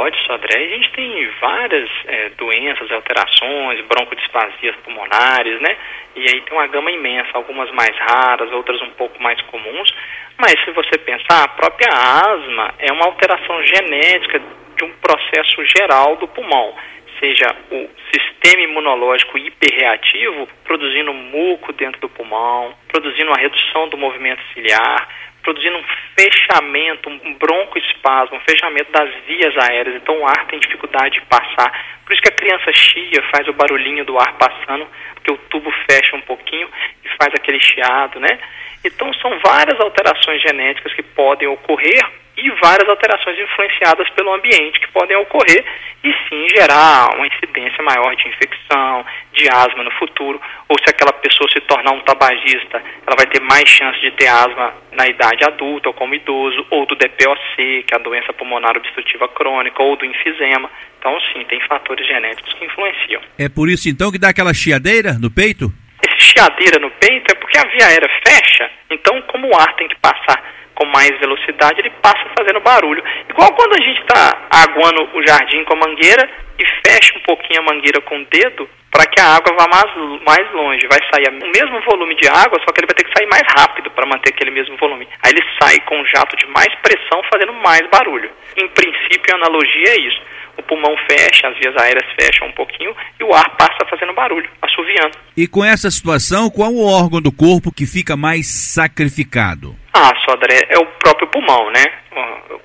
Pode, 0.08 0.26
Sodré. 0.26 0.56
A 0.56 0.68
gente 0.68 0.90
tem 0.92 1.30
várias 1.38 1.90
é, 2.06 2.30
doenças, 2.30 2.90
alterações, 2.90 3.84
broncodisplasias 3.86 4.74
pulmonares, 4.76 5.60
né? 5.60 5.76
E 6.16 6.22
aí 6.22 6.40
tem 6.40 6.56
uma 6.56 6.66
gama 6.66 6.90
imensa, 6.90 7.28
algumas 7.34 7.70
mais 7.72 7.94
raras, 7.98 8.50
outras 8.52 8.80
um 8.80 8.90
pouco 8.90 9.22
mais 9.22 9.38
comuns. 9.42 9.94
Mas 10.38 10.54
se 10.64 10.70
você 10.70 10.96
pensar, 10.98 11.44
a 11.44 11.48
própria 11.48 11.90
asma 11.92 12.74
é 12.78 12.90
uma 12.90 13.04
alteração 13.04 13.62
genética 13.64 14.40
de 14.76 14.84
um 14.84 14.92
processo 14.92 15.62
geral 15.76 16.16
do 16.16 16.26
pulmão 16.28 16.74
seja 17.20 17.52
o 17.72 17.88
sistema 18.14 18.62
imunológico 18.62 19.36
hiperreativo, 19.36 20.48
produzindo 20.62 21.12
muco 21.12 21.72
dentro 21.72 22.00
do 22.00 22.08
pulmão, 22.08 22.72
produzindo 22.86 23.30
uma 23.30 23.36
redução 23.36 23.88
do 23.88 23.98
movimento 23.98 24.40
ciliar, 24.54 25.08
produzindo 25.48 25.78
um 25.78 25.84
fechamento, 26.14 27.08
um 27.08 27.32
broncoespasmo, 27.34 28.36
um 28.36 28.40
fechamento 28.40 28.92
das 28.92 29.08
vias 29.26 29.56
aéreas. 29.56 29.96
Então 29.96 30.18
o 30.20 30.26
ar 30.26 30.46
tem 30.46 30.60
dificuldade 30.60 31.14
de 31.14 31.22
passar. 31.22 31.72
Por 32.04 32.12
isso 32.12 32.20
que 32.20 32.28
a 32.28 32.36
criança 32.36 32.70
chia 32.70 33.22
faz 33.34 33.48
o 33.48 33.54
barulhinho 33.54 34.04
do 34.04 34.18
ar 34.18 34.34
passando, 34.34 34.86
porque 35.14 35.32
o 35.32 35.38
tubo 35.48 35.72
fecha 35.90 36.14
um 36.16 36.20
pouquinho 36.20 36.68
e 37.02 37.08
faz 37.16 37.32
aquele 37.34 37.58
chiado, 37.60 38.20
né? 38.20 38.38
Então 38.84 39.10
são 39.14 39.38
várias 39.38 39.80
alterações 39.80 40.42
genéticas 40.42 40.92
que 40.92 41.02
podem 41.02 41.48
ocorrer 41.48 42.04
e 42.36 42.50
várias 42.62 42.88
alterações 42.88 43.38
influenciadas 43.40 44.08
pelo 44.10 44.32
ambiente 44.34 44.78
que 44.80 44.92
podem 44.92 45.16
ocorrer 45.16 45.64
e 46.04 46.12
sim 46.28 46.46
gerar 46.54 47.16
uma 47.16 47.26
incidência 47.26 47.82
maior 47.82 48.14
de 48.14 48.28
infecção, 48.28 49.04
de 49.32 49.48
asma 49.48 49.82
no 49.82 49.90
futuro, 49.92 50.40
ou 50.68 50.76
se 50.78 50.90
aquela 50.90 51.12
pessoa 51.12 51.48
se 51.50 51.60
tornar 51.62 51.92
um 51.92 52.00
tabagista, 52.00 52.82
ela 53.06 53.16
vai 53.16 53.26
ter 53.26 53.40
mais 53.40 53.68
chance 53.68 53.98
de 54.00 54.10
ter 54.12 54.26
asma 54.26 54.74
na 54.92 55.06
idade 55.06 55.44
adulta 55.44 55.88
ou 55.88 55.94
como 55.94 56.14
idoso, 56.14 56.66
ou 56.70 56.84
do 56.86 56.94
DPOC, 56.94 57.84
que 57.86 57.94
é 57.94 57.96
a 57.96 58.02
doença 58.02 58.32
pulmonar 58.32 58.76
obstrutiva 58.76 59.28
crônica, 59.28 59.82
ou 59.82 59.96
do 59.96 60.04
enfisema. 60.04 60.70
Então, 60.98 61.18
sim, 61.32 61.44
tem 61.48 61.60
fatores 61.66 62.06
genéticos 62.06 62.52
que 62.54 62.64
influenciam. 62.64 63.22
É 63.38 63.48
por 63.48 63.68
isso 63.68 63.88
então 63.88 64.12
que 64.12 64.18
dá 64.18 64.28
aquela 64.28 64.52
chiadeira 64.52 65.14
no 65.14 65.30
peito? 65.30 65.72
Esse 66.02 66.32
chiadeira 66.32 66.78
no 66.78 66.90
peito 66.90 67.32
é 67.32 67.34
porque 67.34 67.58
a 67.58 67.64
via 67.64 67.86
aérea 67.86 68.10
fecha, 68.26 68.70
então 68.90 69.22
como 69.22 69.48
o 69.48 69.56
ar 69.56 69.74
tem 69.76 69.88
que 69.88 69.96
passar 69.96 70.42
com 70.78 70.86
mais 70.86 71.10
velocidade, 71.18 71.80
ele 71.80 71.90
passa 72.00 72.22
fazendo 72.38 72.60
barulho. 72.60 73.02
Igual 73.28 73.52
quando 73.54 73.74
a 73.74 73.82
gente 73.82 74.00
está 74.00 74.46
aguando 74.48 75.10
o 75.12 75.26
jardim 75.26 75.64
com 75.64 75.74
a 75.74 75.88
mangueira 75.88 76.30
e 76.56 76.64
fecha 76.86 77.18
um 77.18 77.22
pouquinho 77.22 77.60
a 77.60 77.64
mangueira 77.64 78.00
com 78.00 78.16
o 78.16 78.24
dedo 78.26 78.68
para 78.90 79.04
que 79.06 79.20
a 79.20 79.34
água 79.34 79.56
vá 79.58 79.66
mais, 79.66 80.22
mais 80.22 80.52
longe. 80.52 80.86
Vai 80.86 81.00
sair 81.12 81.28
o 81.28 81.50
mesmo 81.50 81.80
volume 81.82 82.14
de 82.14 82.28
água, 82.28 82.60
só 82.60 82.72
que 82.72 82.80
ele 82.80 82.86
vai 82.86 82.94
ter 82.94 83.04
que 83.04 83.18
sair 83.18 83.26
mais 83.26 83.42
rápido 83.58 83.90
para 83.90 84.06
manter 84.06 84.30
aquele 84.32 84.52
mesmo 84.52 84.76
volume. 84.76 85.06
Aí 85.22 85.32
ele 85.32 85.42
sai 85.60 85.80
com 85.80 85.98
um 85.98 86.06
jato 86.06 86.36
de 86.36 86.46
mais 86.46 86.72
pressão, 86.76 87.20
fazendo 87.32 87.52
mais 87.54 87.82
barulho. 87.90 88.30
Em 88.56 88.68
princípio, 88.68 89.34
a 89.34 89.36
analogia 89.36 89.90
é 89.90 90.00
isso 90.00 90.38
o 90.58 90.62
pulmão 90.64 90.94
fecha, 91.08 91.48
as 91.48 91.56
vias 91.58 91.74
aéreas 91.76 92.04
fecham 92.20 92.48
um 92.48 92.52
pouquinho 92.52 92.94
e 93.18 93.24
o 93.24 93.32
ar 93.32 93.48
passa 93.56 93.86
fazendo 93.88 94.12
barulho, 94.12 94.50
assoviando. 94.60 95.16
E 95.36 95.46
com 95.46 95.64
essa 95.64 95.90
situação, 95.90 96.50
qual 96.50 96.72
o 96.72 96.84
órgão 96.84 97.22
do 97.22 97.32
corpo 97.32 97.72
que 97.72 97.86
fica 97.86 98.16
mais 98.16 98.48
sacrificado? 98.48 99.74
Ah, 99.94 100.12
Sodré, 100.24 100.66
é 100.68 100.78
o 100.78 100.86
próprio 100.98 101.28
pulmão, 101.28 101.70
né? 101.70 101.84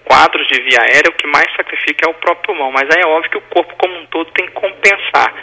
Quadros 0.05 0.47
de 0.47 0.61
via 0.61 0.81
aérea, 0.81 1.09
o 1.09 1.17
que 1.17 1.27
mais 1.27 1.47
sacrifica 1.55 2.07
é 2.07 2.09
o 2.09 2.15
próprio 2.15 2.55
pulmão, 2.55 2.71
mas 2.71 2.89
aí 2.89 3.01
é 3.01 3.07
óbvio 3.07 3.31
que 3.31 3.37
o 3.37 3.41
corpo 3.41 3.75
como 3.77 3.95
um 3.95 4.05
todo 4.07 4.29
tem 4.31 4.45
que 4.47 4.53
compensar 4.53 5.33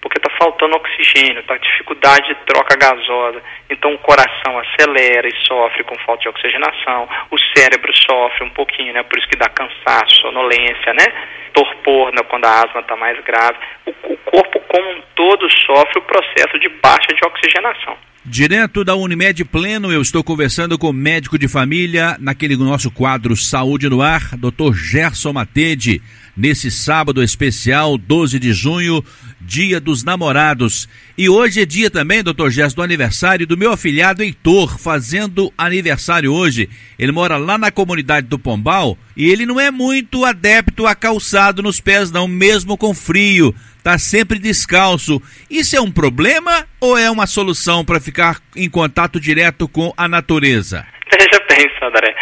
porque 0.00 0.18
está 0.18 0.30
faltando 0.38 0.76
oxigênio, 0.76 1.40
está 1.40 1.56
dificuldade 1.56 2.28
de 2.28 2.34
troca 2.46 2.76
gasosa. 2.76 3.42
Então 3.68 3.92
o 3.94 3.98
coração 3.98 4.58
acelera 4.58 5.28
e 5.28 5.46
sofre 5.46 5.84
com 5.84 5.98
falta 5.98 6.22
de 6.22 6.28
oxigenação, 6.28 7.08
o 7.30 7.38
cérebro 7.54 7.92
sofre 8.08 8.44
um 8.44 8.50
pouquinho, 8.50 8.94
né? 8.94 9.02
Por 9.02 9.18
isso 9.18 9.28
que 9.28 9.36
dá 9.36 9.48
cansaço, 9.48 10.22
sonolência, 10.22 10.92
né? 10.94 11.06
Torpor, 11.52 12.12
né? 12.12 12.22
quando 12.28 12.44
a 12.46 12.62
asma 12.64 12.80
está 12.80 12.96
mais 12.96 13.18
grave. 13.24 13.58
O, 13.86 14.12
o 14.12 14.16
corpo 14.18 14.60
como 14.60 14.90
um 14.90 15.02
todo 15.14 15.48
sofre 15.66 15.98
o 15.98 16.02
processo 16.02 16.58
de 16.58 16.68
baixa 16.68 17.12
de 17.14 17.26
oxigenação. 17.26 17.96
Direto 18.24 18.84
da 18.84 18.94
Unimed 18.94 19.44
Pleno, 19.46 19.90
eu 19.90 20.02
estou 20.02 20.22
conversando 20.22 20.78
com 20.78 20.90
o 20.90 20.92
médico 20.92 21.38
de 21.38 21.48
família 21.48 22.16
naquele 22.20 22.54
nosso 22.54 22.90
quadro 22.90 23.34
Saúde 23.34 23.88
no 23.88 24.02
Ar, 24.02 24.36
Dr. 24.36 24.74
Gerson 24.74 25.32
Matede, 25.32 26.02
nesse 26.36 26.70
sábado 26.70 27.22
especial, 27.22 27.96
12 27.96 28.38
de 28.38 28.52
junho, 28.52 29.02
Dia 29.40 29.80
dos 29.80 30.04
Namorados. 30.04 30.88
E 31.16 31.28
hoje 31.28 31.62
é 31.62 31.66
dia 31.66 31.90
também, 31.90 32.22
doutor 32.22 32.50
Gerson, 32.50 32.76
do 32.76 32.82
aniversário 32.82 33.46
do 33.46 33.56
meu 33.56 33.72
afilhado 33.72 34.22
Heitor, 34.22 34.78
fazendo 34.78 35.52
aniversário 35.56 36.32
hoje. 36.32 36.68
Ele 36.98 37.12
mora 37.12 37.36
lá 37.36 37.56
na 37.56 37.70
comunidade 37.70 38.26
do 38.26 38.38
Pombal 38.38 38.98
e 39.16 39.30
ele 39.30 39.46
não 39.46 39.58
é 39.58 39.70
muito 39.70 40.24
adepto 40.24 40.86
a 40.86 40.94
calçado 40.94 41.62
nos 41.62 41.80
pés, 41.80 42.10
não, 42.10 42.28
mesmo 42.28 42.76
com 42.76 42.94
frio. 42.94 43.54
Tá 43.82 43.98
sempre 43.98 44.38
descalço. 44.38 45.22
Isso 45.48 45.74
é 45.74 45.80
um 45.80 45.90
problema 45.90 46.66
ou 46.80 46.98
é 46.98 47.10
uma 47.10 47.26
solução 47.26 47.84
para 47.84 48.00
ficar 48.00 48.38
em 48.54 48.68
contato 48.68 49.18
direto 49.18 49.66
com 49.66 49.92
a 49.96 50.06
natureza? 50.06 50.86
Veja 51.10 51.42
bem, 51.48 51.66
Sandré. 51.78 52.14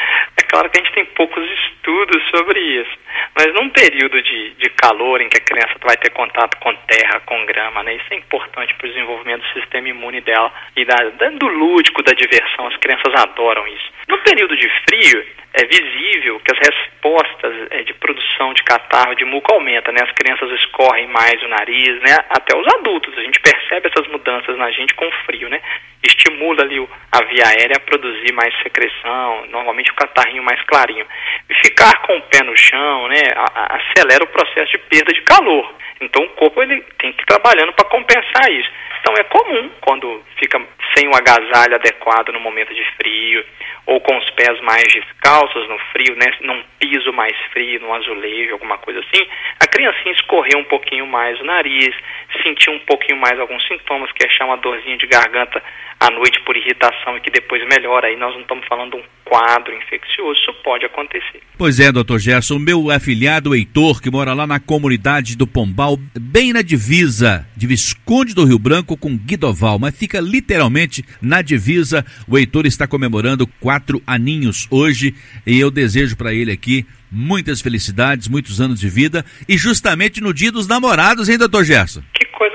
Claro 0.49 0.71
que 0.71 0.81
a 0.81 0.83
gente 0.83 0.95
tem 0.95 1.05
poucos 1.05 1.45
estudos 1.51 2.23
sobre 2.31 2.59
isso. 2.59 2.99
Mas 3.37 3.53
num 3.55 3.69
período 3.69 4.21
de, 4.23 4.51
de 4.55 4.71
calor 4.71 5.21
em 5.21 5.29
que 5.29 5.37
a 5.37 5.45
criança 5.45 5.75
vai 5.83 5.97
ter 5.97 6.11
contato 6.11 6.57
com 6.59 6.75
terra, 6.75 7.21
com 7.21 7.45
grama, 7.45 7.83
né? 7.83 7.95
Isso 7.95 8.07
é 8.11 8.17
importante 8.17 8.75
para 8.75 8.87
o 8.87 8.91
desenvolvimento 8.91 9.43
do 9.43 9.61
sistema 9.61 9.89
imune 9.89 10.21
dela 10.23 10.51
e 10.75 10.85
da, 10.85 10.97
do 11.39 11.49
lúdico, 11.49 12.03
da 12.03 12.13
diversão. 12.13 12.67
As 12.67 12.77
crianças 12.79 13.15
adoram 13.15 13.67
isso. 13.69 13.93
No 14.09 14.19
período 14.19 14.57
de 14.57 14.69
frio, 14.89 15.25
é 15.55 15.65
visível 15.65 16.41
que 16.41 16.53
as 16.53 16.59
respostas 16.59 17.55
é, 17.71 17.83
de 17.83 17.95
produção 17.95 18.53
de 18.53 18.63
catarro, 18.63 19.15
de 19.15 19.25
muco 19.25 19.53
aumenta, 19.53 19.91
né? 19.93 20.01
As 20.03 20.13
crianças 20.13 20.51
escorrem 20.61 21.09
mais 21.09 21.43
o 21.43 21.49
nariz, 21.49 22.01
né? 22.01 22.17
Até 22.31 22.57
os 22.57 22.67
adultos, 22.75 23.17
a 23.17 23.23
gente 23.23 23.41
percebe 23.41 23.89
essas 23.89 24.07
mudanças 24.09 24.57
na 24.59 24.71
gente 24.71 24.95
com 24.95 25.11
frio, 25.25 25.49
né? 25.49 25.61
Estimula 26.03 26.63
ali 26.63 26.87
a 27.13 27.25
via 27.25 27.47
aérea 27.47 27.77
a 27.77 27.81
produzir 27.81 28.33
mais 28.35 28.55
secreção, 28.63 29.47
normalmente 29.49 29.91
o 29.91 29.95
catarrinho 29.95 30.43
mais 30.43 30.63
clarinho. 30.63 31.07
E 31.49 31.55
ficar 31.67 32.03
com 32.03 32.17
o 32.17 32.23
pé 32.23 32.45
no 32.45 32.57
chão, 32.57 33.09
né? 33.09 33.21
acelera 33.55 34.25
o 34.25 34.29
processo 34.29 34.71
de 34.71 34.79
perda 34.79 35.13
de 35.13 35.23
calor. 35.23 35.75
Então 36.01 36.23
o 36.23 36.29
corpo 36.31 36.63
ele 36.63 36.81
tem 36.99 37.13
que 37.13 37.23
ir 37.23 37.27
trabalhando 37.27 37.73
para 37.73 37.89
compensar 37.89 38.51
isso. 38.51 38.71
Então 39.01 39.15
é 39.15 39.25
comum 39.25 39.71
quando 39.81 40.23
fica 40.39 40.61
sem 40.97 41.09
o 41.09 41.15
agasalho 41.15 41.75
adequado 41.75 42.33
no 42.33 42.41
momento 42.41 42.75
de 42.75 42.85
frio, 42.97 43.45
ou 43.87 44.01
com 44.01 44.17
os 44.19 44.31
pés 44.31 44.61
mais 44.61 44.85
descalços 44.85 45.69
no 45.69 45.79
frio, 45.93 46.15
né, 46.17 46.27
num 46.43 46.63
piso 46.79 47.13
mais 47.13 47.35
frio, 47.53 47.81
num 47.81 47.95
azulejo, 47.95 48.53
alguma 48.53 48.77
coisa 48.79 49.01
assim, 49.01 49.27
a 49.61 49.67
criancinha 49.67 50.13
escorrer 50.15 50.59
um 50.59 50.65
pouquinho 50.65 51.07
mais 51.07 51.41
o 51.41 51.45
nariz, 51.45 51.95
sentir 52.43 52.71
um 52.71 52.79
pouquinho 52.81 53.19
mais 53.19 53.39
alguns 53.41 53.67
sintomas, 53.67 54.13
que 54.13 54.27
é 54.27 54.45
uma 54.45 54.59
dorzinha 54.59 54.99
de 54.99 55.07
garganta 55.07 55.63
à 56.01 56.11
noite 56.11 56.41
por 56.41 56.57
irritação 56.57 57.17
e 57.17 57.21
que 57.21 57.31
depois 57.31 57.65
melhora. 57.65 58.09
Aí 58.09 58.17
nós 58.17 58.35
não 58.35 58.43
estamos 58.43 58.67
falando 58.67 58.91
de 58.91 58.97
um 58.99 59.05
quadro 59.29 59.75
infeccioso, 59.75 60.41
isso 60.41 60.53
pode 60.65 60.85
acontecer. 60.87 61.41
Pois 61.57 61.79
é, 61.79 61.93
doutor 61.93 62.19
Gerson, 62.19 62.59
meu 62.59 62.91
afilhado 62.91 63.55
Heitor, 63.55 64.01
que 64.01 64.11
mora 64.11 64.33
lá 64.33 64.47
na 64.47 64.59
comunidade 64.59 65.37
do 65.37 65.47
Pombal, 65.47 65.99
bem 66.19 66.53
na 66.53 66.63
divisa 66.63 67.47
de 67.57 67.67
Visconde 67.67 68.35
do 68.35 68.45
Rio 68.45 68.59
Branco 68.59 68.97
com 68.97 69.17
Guidoval, 69.17 69.79
mas 69.79 69.95
fica 69.95 70.21
literalmente 70.21 71.05
na 71.21 71.43
divisa. 71.43 72.05
O 72.27 72.39
Heitor 72.39 72.67
está 72.67 72.87
comemorando 72.87 73.47
quatro 73.61 74.03
aninhos 74.07 74.67
hoje 74.71 75.15
e 75.47 75.59
eu 75.59 75.71
desejo 75.71 76.17
para 76.17 76.33
ele 76.33 76.51
aqui 76.51 76.87
muitas 77.11 77.61
felicidades, 77.61 78.29
muitos 78.29 78.61
anos 78.61 78.81
de 78.81 78.89
vida 78.89 79.25
e 79.49 79.57
justamente 79.57 80.21
no 80.21 80.33
dia 80.33 80.53
dos 80.53 80.67
namorados, 80.67 81.29
hein, 81.29 81.39
doutor 81.39 81.65
Gerson? 81.65 82.03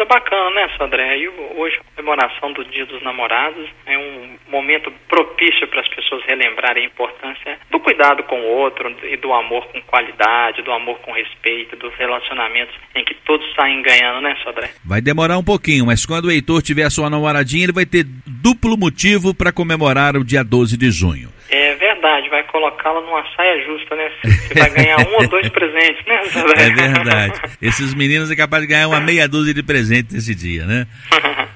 Coisa 0.04 0.06
bacana, 0.06 0.50
né, 0.56 0.70
Sandré? 0.78 1.18
E 1.18 1.28
hoje 1.30 1.78
a 1.80 1.96
comemoração 1.96 2.52
do 2.54 2.66
Dia 2.66 2.86
dos 2.86 3.02
Namorados 3.04 3.70
é 3.86 3.98
um 3.98 4.36
momento 4.50 4.92
propício 5.08 5.68
para 5.68 5.82
as 5.82 5.88
pessoas 5.88 6.24
relembrarem 6.26 6.84
a 6.84 6.88
importância 6.88 7.58
do 7.72 7.80
cuidado 7.80 8.24
com 8.24 8.40
o 8.40 8.46
outro 8.46 8.94
e 9.04 9.16
do 9.18 9.32
amor 9.34 9.66
com 9.68 9.82
qualidade, 9.84 10.62
do 10.62 10.72
amor 10.72 10.98
com 11.00 11.12
respeito, 11.12 11.76
dos 11.78 11.94
relacionamentos 11.96 12.76
em 12.96 13.06
que 13.06 13.14
todos 13.26 13.46
saem 13.56 13.82
ganhando, 13.82 14.22
né, 14.22 14.36
Sandré? 14.44 14.72
Vai 14.84 15.02
demorar 15.02 15.38
um 15.38 15.44
pouquinho, 15.44 15.86
mas 15.86 16.06
quando 16.06 16.26
o 16.26 16.32
Heitor 16.32 16.62
tiver 16.62 16.84
a 16.84 16.90
sua 16.90 17.10
namoradinha, 17.10 17.64
ele 17.64 17.74
vai 17.74 17.86
ter 17.86 18.06
duplo 18.26 18.78
motivo 18.78 19.34
para 19.34 19.54
comemorar 19.54 20.18
o 20.18 20.24
dia 20.26 20.44
12 20.44 20.78
de 20.78 20.92
junho. 20.92 21.33
Colocá-la 22.84 23.02
numa 23.02 23.24
saia 23.36 23.66
justa, 23.66 23.96
né? 23.96 24.12
Você 24.24 24.54
vai 24.60 24.70
ganhar 24.72 25.00
um 25.08 25.16
ou 25.16 25.28
dois 25.30 25.48
presentes, 25.50 26.06
né? 26.06 26.20
É 26.58 26.70
verdade. 26.70 27.42
Esses 27.62 27.94
meninos 27.94 28.30
é 28.30 28.36
capaz 28.36 28.62
de 28.62 28.68
ganhar 28.68 28.90
uma 28.90 29.00
meia 29.00 29.28
dúzia 29.28 29.54
de 29.54 29.64
presentes 29.64 30.16
esse 30.16 30.36
dia, 30.36 30.66
né? 30.66 30.86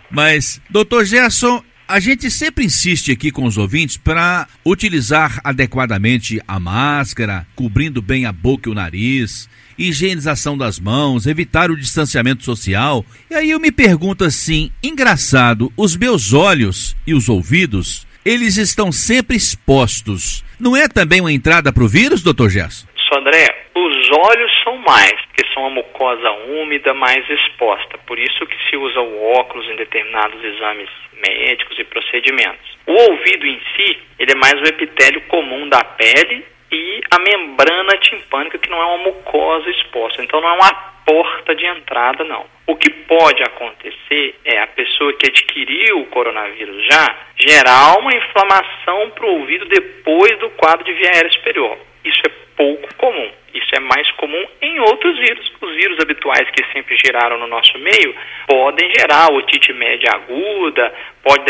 Mas, 0.09 0.61
doutor 0.69 1.03
Gerson, 1.03 1.61
a 1.87 1.99
gente 1.99 2.31
sempre 2.31 2.65
insiste 2.65 3.11
aqui 3.11 3.29
com 3.29 3.43
os 3.43 3.57
ouvintes 3.57 3.97
para 3.97 4.47
utilizar 4.65 5.39
adequadamente 5.43 6.41
a 6.47 6.59
máscara, 6.59 7.45
cobrindo 7.55 8.01
bem 8.01 8.25
a 8.25 8.31
boca 8.31 8.69
e 8.69 8.71
o 8.71 8.75
nariz, 8.75 9.49
higienização 9.77 10.57
das 10.57 10.79
mãos, 10.79 11.27
evitar 11.27 11.69
o 11.69 11.77
distanciamento 11.77 12.43
social. 12.43 13.05
E 13.29 13.35
aí 13.35 13.51
eu 13.51 13.59
me 13.59 13.71
pergunto 13.71 14.23
assim, 14.23 14.71
engraçado, 14.81 15.71
os 15.75 15.95
meus 15.95 16.33
olhos 16.33 16.95
e 17.05 17.13
os 17.13 17.27
ouvidos, 17.29 18.06
eles 18.27 18.57
estão 18.57 18.91
sempre 18.91 19.37
expostos. 19.37 20.43
Não 20.59 20.75
é 20.75 20.89
também 20.89 21.21
uma 21.21 21.31
entrada 21.31 21.71
para 21.71 21.83
o 21.83 21.87
vírus, 21.87 22.21
doutor 22.21 22.49
Gerson? 22.49 22.85
André, 23.15 23.67
os 23.73 24.09
olhos 24.11 24.51
são 24.63 24.77
mais, 24.77 25.15
porque 25.27 25.45
são 25.53 25.65
a 25.65 25.69
mucosa 25.69 26.29
úmida 26.61 26.93
mais 26.93 27.27
exposta. 27.29 27.97
Por 28.05 28.19
isso 28.19 28.45
que 28.45 28.69
se 28.69 28.75
usa 28.75 28.99
o 28.99 29.31
óculos 29.33 29.65
em 29.69 29.75
determinados 29.75 30.43
exames 30.43 30.89
médicos 31.21 31.79
e 31.79 31.83
procedimentos. 31.85 32.77
O 32.85 32.93
ouvido 32.93 33.45
em 33.45 33.59
si, 33.75 33.97
ele 34.19 34.33
é 34.33 34.35
mais 34.35 34.53
o 34.61 34.65
epitélio 34.65 35.21
comum 35.27 35.67
da 35.69 35.83
pele 35.83 36.45
e 36.71 37.01
a 37.11 37.19
membrana 37.19 37.97
timpânica, 38.01 38.57
que 38.57 38.69
não 38.69 38.81
é 38.81 38.85
uma 38.85 39.03
mucosa 39.05 39.69
exposta. 39.69 40.21
Então 40.21 40.41
não 40.41 40.49
é 40.49 40.53
uma 40.53 40.96
porta 41.07 41.55
de 41.55 41.65
entrada, 41.65 42.25
não. 42.25 42.45
O 42.67 42.75
que 42.75 42.89
pode 42.89 43.41
acontecer 43.41 44.35
é 44.43 44.59
a 44.59 44.67
pessoa 44.67 45.13
que 45.13 45.27
adquiriu 45.29 46.01
o 46.01 46.05
coronavírus 46.07 46.85
já 46.85 47.15
gerar 47.37 47.97
uma 47.97 48.13
inflamação 48.13 49.09
para 49.11 49.25
o 49.25 49.39
ouvido 49.39 49.65
depois 49.67 50.37
do 50.39 50.49
quadro 50.49 50.83
de 50.83 50.91
via 50.91 51.11
aérea 51.13 51.31
superior. 51.31 51.77
Isso 52.03 52.21
é 52.25 52.31
pouco 52.57 52.93
comum. 52.95 53.31
Isso 53.57 53.75
é 53.75 53.79
mais 53.79 54.09
comum 54.11 54.45
em 54.61 54.79
outros 54.79 55.17
vírus. 55.17 55.51
Os 55.61 55.75
vírus 55.75 55.97
habituais 55.99 56.49
que 56.51 56.63
sempre 56.71 56.95
geraram 57.03 57.37
no 57.39 57.47
nosso 57.47 57.77
meio 57.79 58.15
podem 58.47 58.89
gerar 58.97 59.31
otite 59.33 59.73
média 59.73 60.09
aguda, 60.13 60.93
pode 61.23 61.45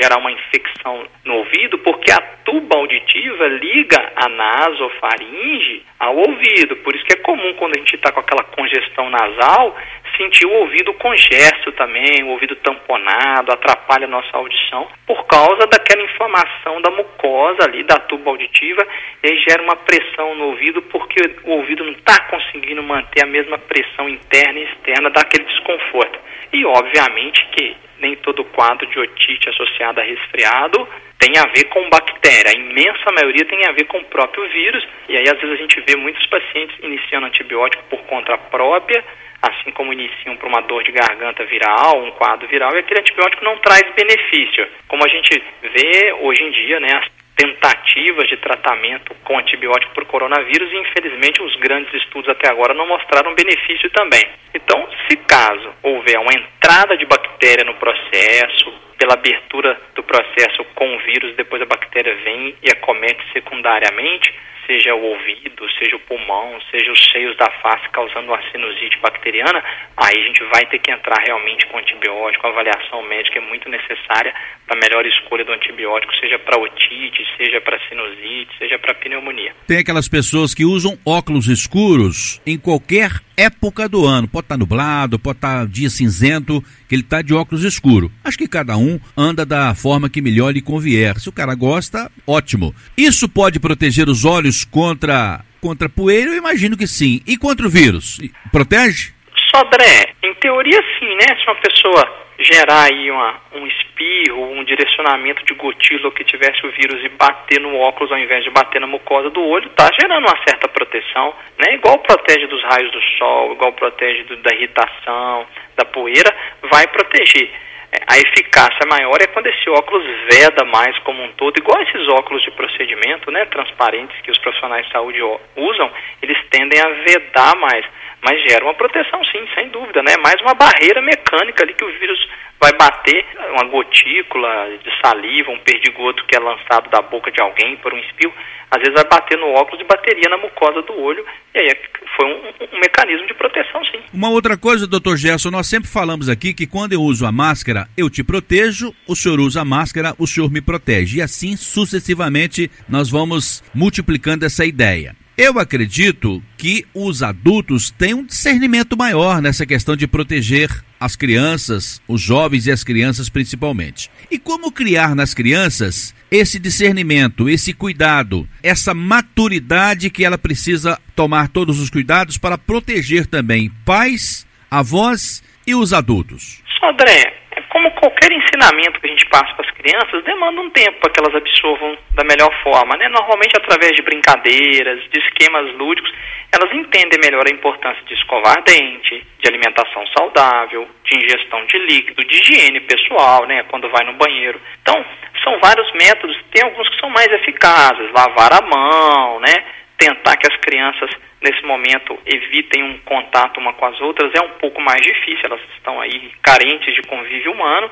gerar 0.00 0.18
uma 0.18 0.30
infecção 0.30 1.06
no 1.24 1.34
ouvido, 1.36 1.78
porque 1.78 2.12
a 2.12 2.20
tuba 2.44 2.76
auditiva 2.76 3.48
liga 3.48 4.12
a 4.16 4.28
nasofaringe 4.28 5.82
ao 5.98 6.16
ouvido. 6.16 6.76
Por 6.76 6.94
isso 6.94 7.04
que 7.04 7.14
é 7.14 7.22
comum 7.22 7.54
quando 7.54 7.76
a 7.76 7.78
gente 7.78 7.96
está 7.96 8.12
com 8.12 8.20
aquela 8.20 8.44
congestão 8.44 9.08
nasal, 9.10 9.76
sentir 10.16 10.46
o 10.46 10.52
ouvido 10.52 10.92
congesto 10.94 11.72
também, 11.72 12.22
o 12.24 12.28
ouvido 12.28 12.56
tamponado, 12.56 13.52
atrapalha 13.52 14.06
a 14.06 14.10
nossa 14.10 14.36
audição, 14.36 14.88
por 15.06 15.24
causa 15.26 15.66
daquela 15.66 16.02
inflamação 16.02 16.80
da 16.80 16.90
mucosa 16.90 17.64
ali, 17.64 17.82
da 17.82 17.98
tuba 18.00 18.30
auditiva, 18.30 18.86
e 19.22 19.28
aí 19.28 19.38
gera 19.38 19.62
uma 19.62 19.76
pressão 19.76 20.34
no 20.34 20.46
ouvido, 20.46 20.82
porque 20.82 21.20
o 21.44 21.52
ouvido 21.52 21.84
não 21.84 21.92
está 21.92 22.20
conseguindo 22.24 22.82
manter 22.82 23.24
a 23.24 23.26
mesma 23.26 23.58
pressão 23.58 24.08
interna 24.08 24.58
e 24.60 24.64
externa, 24.64 25.10
dá 25.10 25.20
aquele 25.20 25.44
desconforto. 25.44 26.18
E 26.52 26.64
obviamente 26.64 27.44
que 27.52 27.76
nem 27.98 28.16
todo 28.16 28.44
quadro 28.44 28.86
de 28.86 28.98
otite 28.98 29.48
associado 29.48 30.00
a 30.00 30.04
resfriado 30.04 30.86
tem 31.18 31.32
a 31.38 31.46
ver 31.46 31.64
com 31.64 31.88
bactéria. 31.88 32.52
A 32.52 32.58
imensa 32.58 33.10
maioria 33.12 33.44
tem 33.46 33.66
a 33.66 33.72
ver 33.72 33.84
com 33.84 33.98
o 33.98 34.04
próprio 34.04 34.48
vírus. 34.50 34.86
E 35.08 35.16
aí, 35.16 35.24
às 35.28 35.40
vezes, 35.40 35.52
a 35.52 35.56
gente 35.56 35.80
vê 35.80 35.96
muitos 35.96 36.24
pacientes 36.26 36.76
iniciando 36.82 37.26
antibiótico 37.26 37.82
por 37.84 38.00
conta 38.02 38.36
própria, 38.36 39.02
assim 39.48 39.70
como 39.72 39.92
iniciam 39.92 40.36
para 40.36 40.48
uma 40.48 40.62
dor 40.62 40.82
de 40.82 40.92
garganta 40.92 41.44
viral, 41.44 42.02
um 42.02 42.10
quadro 42.12 42.46
viral, 42.48 42.74
e 42.74 42.78
aquele 42.78 43.00
antibiótico 43.00 43.44
não 43.44 43.58
traz 43.58 43.82
benefício. 43.94 44.66
Como 44.88 45.04
a 45.04 45.08
gente 45.08 45.42
vê 45.62 46.12
hoje 46.20 46.42
em 46.42 46.50
dia, 46.50 46.80
né, 46.80 46.88
as 46.94 47.16
tentativas 47.36 48.28
de 48.28 48.38
tratamento 48.38 49.14
com 49.22 49.38
antibiótico 49.38 49.92
por 49.94 50.06
coronavírus 50.06 50.72
e 50.72 50.76
infelizmente 50.76 51.42
os 51.42 51.54
grandes 51.56 51.92
estudos 51.94 52.30
até 52.30 52.50
agora 52.50 52.72
não 52.72 52.88
mostraram 52.88 53.34
benefício 53.34 53.90
também. 53.90 54.26
Então, 54.54 54.88
se 55.06 55.16
caso 55.18 55.70
houver 55.82 56.18
uma 56.18 56.32
entrada 56.32 56.96
de 56.96 57.04
bactéria 57.04 57.64
no 57.64 57.74
processo, 57.74 58.72
pela 58.98 59.14
abertura 59.14 59.78
do 59.94 60.02
processo 60.02 60.64
com 60.74 60.96
o 60.96 60.98
vírus, 61.00 61.36
depois 61.36 61.60
a 61.60 61.66
bactéria 61.66 62.14
vem 62.24 62.56
e 62.62 62.70
acomete 62.70 63.22
secundariamente, 63.32 64.32
seja 64.66 64.94
o 64.94 65.02
ouvido, 65.02 65.66
seja 65.78 65.96
o 65.96 66.00
pulmão, 66.00 66.58
seja 66.70 66.90
os 66.92 67.00
seios 67.12 67.36
da 67.36 67.50
face 67.62 67.88
causando 67.90 68.28
uma 68.28 68.42
sinusite 68.50 68.98
bacteriana, 68.98 69.62
aí 69.96 70.18
a 70.18 70.26
gente 70.26 70.42
vai 70.44 70.66
ter 70.66 70.78
que 70.78 70.90
entrar 70.90 71.22
realmente 71.24 71.66
com 71.66 71.78
antibiótico. 71.78 72.46
A 72.46 72.50
avaliação 72.50 73.02
médica 73.02 73.38
é 73.38 73.42
muito 73.42 73.68
necessária 73.68 74.34
para 74.66 74.76
a 74.76 74.80
melhor 74.80 75.06
escolha 75.06 75.44
do 75.44 75.52
antibiótico, 75.52 76.14
seja 76.16 76.38
para 76.38 76.58
otite, 76.58 77.26
seja 77.36 77.60
para 77.60 77.78
sinusite, 77.88 78.50
seja 78.58 78.78
para 78.78 78.94
pneumonia. 78.94 79.54
Tem 79.66 79.78
aquelas 79.78 80.08
pessoas 80.08 80.54
que 80.54 80.64
usam 80.64 80.98
óculos 81.06 81.48
escuros 81.48 82.40
em 82.46 82.58
qualquer 82.58 83.25
época 83.36 83.88
do 83.88 84.06
ano. 84.06 84.28
Pode 84.28 84.44
estar 84.44 84.54
tá 84.54 84.58
nublado, 84.58 85.18
pode 85.18 85.38
estar 85.38 85.60
tá 85.60 85.64
dia 85.66 85.90
cinzento, 85.90 86.62
que 86.88 86.94
ele 86.94 87.02
está 87.02 87.22
de 87.22 87.34
óculos 87.34 87.64
escuro. 87.64 88.10
Acho 88.24 88.38
que 88.38 88.48
cada 88.48 88.76
um 88.76 88.98
anda 89.16 89.44
da 89.44 89.74
forma 89.74 90.08
que 90.08 90.22
melhor 90.22 90.54
lhe 90.54 90.62
convier. 90.62 91.18
Se 91.20 91.28
o 91.28 91.32
cara 91.32 91.54
gosta, 91.54 92.10
ótimo. 92.26 92.74
Isso 92.96 93.28
pode 93.28 93.60
proteger 93.60 94.08
os 94.08 94.24
olhos 94.24 94.64
contra 94.64 95.44
contra 95.60 95.88
poeira? 95.88 96.30
Eu 96.30 96.36
imagino 96.36 96.76
que 96.76 96.86
sim. 96.86 97.20
E 97.26 97.36
contra 97.36 97.66
o 97.66 97.70
vírus? 97.70 98.20
Protege? 98.52 99.15
Sodré, 99.56 100.12
em 100.22 100.34
teoria 100.34 100.78
sim, 100.98 101.14
né? 101.14 101.34
Se 101.40 101.46
uma 101.46 101.54
pessoa 101.54 102.26
gerar 102.38 102.92
aí 102.92 103.10
uma, 103.10 103.40
um 103.54 103.66
espirro, 103.66 104.52
um 104.52 104.62
direcionamento 104.64 105.42
de 105.46 105.54
gotilo 105.54 106.12
que 106.12 106.24
tivesse 106.24 106.66
o 106.66 106.70
vírus 106.72 107.02
e 107.02 107.08
bater 107.08 107.58
no 107.58 107.74
óculos 107.78 108.12
ao 108.12 108.18
invés 108.18 108.44
de 108.44 108.50
bater 108.50 108.82
na 108.82 108.86
mucosa 108.86 109.30
do 109.30 109.42
olho, 109.42 109.68
está 109.68 109.88
gerando 109.98 110.26
uma 110.26 110.36
certa 110.46 110.68
proteção, 110.68 111.34
né? 111.58 111.74
Igual 111.74 111.98
protege 112.00 112.46
dos 112.46 112.62
raios 112.64 112.92
do 112.92 113.00
sol, 113.16 113.52
igual 113.52 113.72
protege 113.72 114.24
do, 114.24 114.36
da 114.36 114.54
irritação, 114.54 115.46
da 115.74 115.86
poeira, 115.86 116.36
vai 116.70 116.86
proteger. 116.88 117.50
É, 117.90 118.02
a 118.06 118.18
eficácia 118.18 118.86
maior 118.90 119.16
é 119.22 119.26
quando 119.28 119.46
esse 119.46 119.70
óculos 119.70 120.04
veda 120.30 120.66
mais 120.66 120.98
como 120.98 121.22
um 121.22 121.32
todo, 121.32 121.56
igual 121.56 121.80
esses 121.82 122.06
óculos 122.08 122.42
de 122.42 122.50
procedimento, 122.50 123.30
né, 123.30 123.46
transparentes 123.46 124.20
que 124.20 124.30
os 124.30 124.38
profissionais 124.38 124.84
de 124.84 124.92
saúde 124.92 125.18
usam, 125.56 125.90
eles 126.20 126.36
tendem 126.50 126.78
a 126.78 126.88
vedar 127.08 127.56
mais 127.56 127.86
mas 128.26 128.42
gera 128.42 128.64
uma 128.64 128.74
proteção 128.74 129.24
sim, 129.26 129.46
sem 129.54 129.68
dúvida, 129.68 130.02
né? 130.02 130.16
Mais 130.16 130.40
uma 130.40 130.52
barreira 130.52 131.00
mecânica 131.00 131.62
ali 131.62 131.72
que 131.74 131.84
o 131.84 131.98
vírus 132.00 132.18
vai 132.60 132.72
bater, 132.72 133.24
uma 133.52 133.64
gotícula 133.66 134.76
de 134.82 134.90
saliva, 135.00 135.52
um 135.52 135.60
perdigoto 135.60 136.24
que 136.26 136.34
é 136.34 136.40
lançado 136.40 136.90
da 136.90 137.00
boca 137.02 137.30
de 137.30 137.40
alguém 137.40 137.76
por 137.76 137.94
um 137.94 137.98
espirro, 137.98 138.34
às 138.68 138.80
vezes 138.80 138.94
vai 138.94 139.04
bater 139.04 139.38
no 139.38 139.52
óculos 139.52 139.80
e 139.80 139.84
bateria 139.84 140.28
na 140.28 140.38
mucosa 140.38 140.82
do 140.82 141.00
olho, 141.00 141.24
e 141.54 141.58
aí 141.60 141.70
foi 142.16 142.26
um, 142.26 142.38
um, 142.74 142.80
mecanismo 142.80 143.28
de 143.28 143.34
proteção, 143.34 143.84
sim. 143.84 144.00
Uma 144.12 144.30
outra 144.30 144.56
coisa, 144.56 144.88
doutor 144.88 145.16
Gerson, 145.16 145.52
nós 145.52 145.68
sempre 145.68 145.88
falamos 145.88 146.28
aqui 146.28 146.52
que 146.52 146.66
quando 146.66 146.94
eu 146.94 147.02
uso 147.02 147.26
a 147.26 147.30
máscara, 147.30 147.86
eu 147.96 148.10
te 148.10 148.24
protejo, 148.24 148.92
o 149.06 149.14
senhor 149.14 149.38
usa 149.38 149.60
a 149.60 149.64
máscara, 149.64 150.14
o 150.18 150.26
senhor 150.26 150.50
me 150.50 150.60
protege, 150.60 151.18
e 151.18 151.22
assim 151.22 151.56
sucessivamente 151.56 152.68
nós 152.88 153.08
vamos 153.08 153.62
multiplicando 153.72 154.44
essa 154.44 154.64
ideia. 154.64 155.14
Eu 155.38 155.58
acredito 155.58 156.42
que 156.56 156.86
os 156.94 157.22
adultos 157.22 157.90
têm 157.90 158.14
um 158.14 158.24
discernimento 158.24 158.96
maior 158.96 159.42
nessa 159.42 159.66
questão 159.66 159.94
de 159.94 160.06
proteger 160.06 160.70
as 160.98 161.14
crianças, 161.14 162.00
os 162.08 162.22
jovens 162.22 162.66
e 162.66 162.72
as 162.72 162.82
crianças 162.82 163.28
principalmente. 163.28 164.10
E 164.30 164.38
como 164.38 164.72
criar 164.72 165.14
nas 165.14 165.34
crianças 165.34 166.14
esse 166.30 166.58
discernimento, 166.58 167.50
esse 167.50 167.74
cuidado, 167.74 168.48
essa 168.62 168.94
maturidade 168.94 170.08
que 170.08 170.24
ela 170.24 170.38
precisa 170.38 170.98
tomar 171.14 171.48
todos 171.48 171.78
os 171.80 171.90
cuidados 171.90 172.38
para 172.38 172.56
proteger 172.56 173.26
também 173.26 173.70
pais, 173.84 174.46
avós 174.70 175.42
e 175.66 175.74
os 175.74 175.92
adultos? 175.92 176.62
André, 176.82 177.35
como 177.68 177.90
qualquer 177.92 178.32
ensinamento 178.32 179.00
que 179.00 179.06
a 179.06 179.10
gente 179.10 179.26
passa 179.26 179.52
para 179.54 179.66
as 179.66 179.70
crianças, 179.72 180.24
demanda 180.24 180.60
um 180.60 180.70
tempo 180.70 181.00
para 181.00 181.10
que 181.10 181.20
elas 181.20 181.34
absorvam 181.34 181.96
da 182.14 182.24
melhor 182.24 182.50
forma. 182.62 182.96
Né? 182.96 183.08
Normalmente, 183.08 183.56
através 183.56 183.92
de 183.92 184.02
brincadeiras, 184.02 185.00
de 185.10 185.18
esquemas 185.18 185.72
lúdicos, 185.74 186.12
elas 186.52 186.72
entendem 186.72 187.20
melhor 187.22 187.44
a 187.46 187.52
importância 187.52 188.02
de 188.06 188.14
escovar 188.14 188.62
dente, 188.62 189.26
de 189.38 189.48
alimentação 189.48 190.06
saudável, 190.16 190.88
de 191.04 191.18
ingestão 191.18 191.64
de 191.66 191.78
líquido, 191.78 192.24
de 192.24 192.36
higiene 192.36 192.80
pessoal, 192.80 193.46
né, 193.46 193.64
quando 193.64 193.88
vai 193.90 194.04
no 194.04 194.14
banheiro. 194.14 194.60
Então, 194.82 195.04
são 195.42 195.58
vários 195.60 195.90
métodos, 195.92 196.36
tem 196.52 196.64
alguns 196.64 196.88
que 196.88 197.00
são 197.00 197.10
mais 197.10 197.30
eficazes, 197.32 198.10
lavar 198.12 198.52
a 198.52 198.66
mão, 198.66 199.40
né, 199.40 199.64
tentar 199.98 200.36
que 200.36 200.50
as 200.50 200.56
crianças 200.60 201.10
nesse 201.46 201.64
momento 201.64 202.18
evitem 202.26 202.82
um 202.82 202.98
contato 202.98 203.60
uma 203.60 203.72
com 203.74 203.86
as 203.86 204.00
outras 204.00 204.32
é 204.34 204.44
um 204.44 204.58
pouco 204.58 204.80
mais 204.80 205.00
difícil, 205.00 205.42
elas 205.44 205.60
estão 205.76 206.00
aí 206.00 206.32
carentes 206.42 206.92
de 206.94 207.02
convívio 207.02 207.52
humano. 207.52 207.88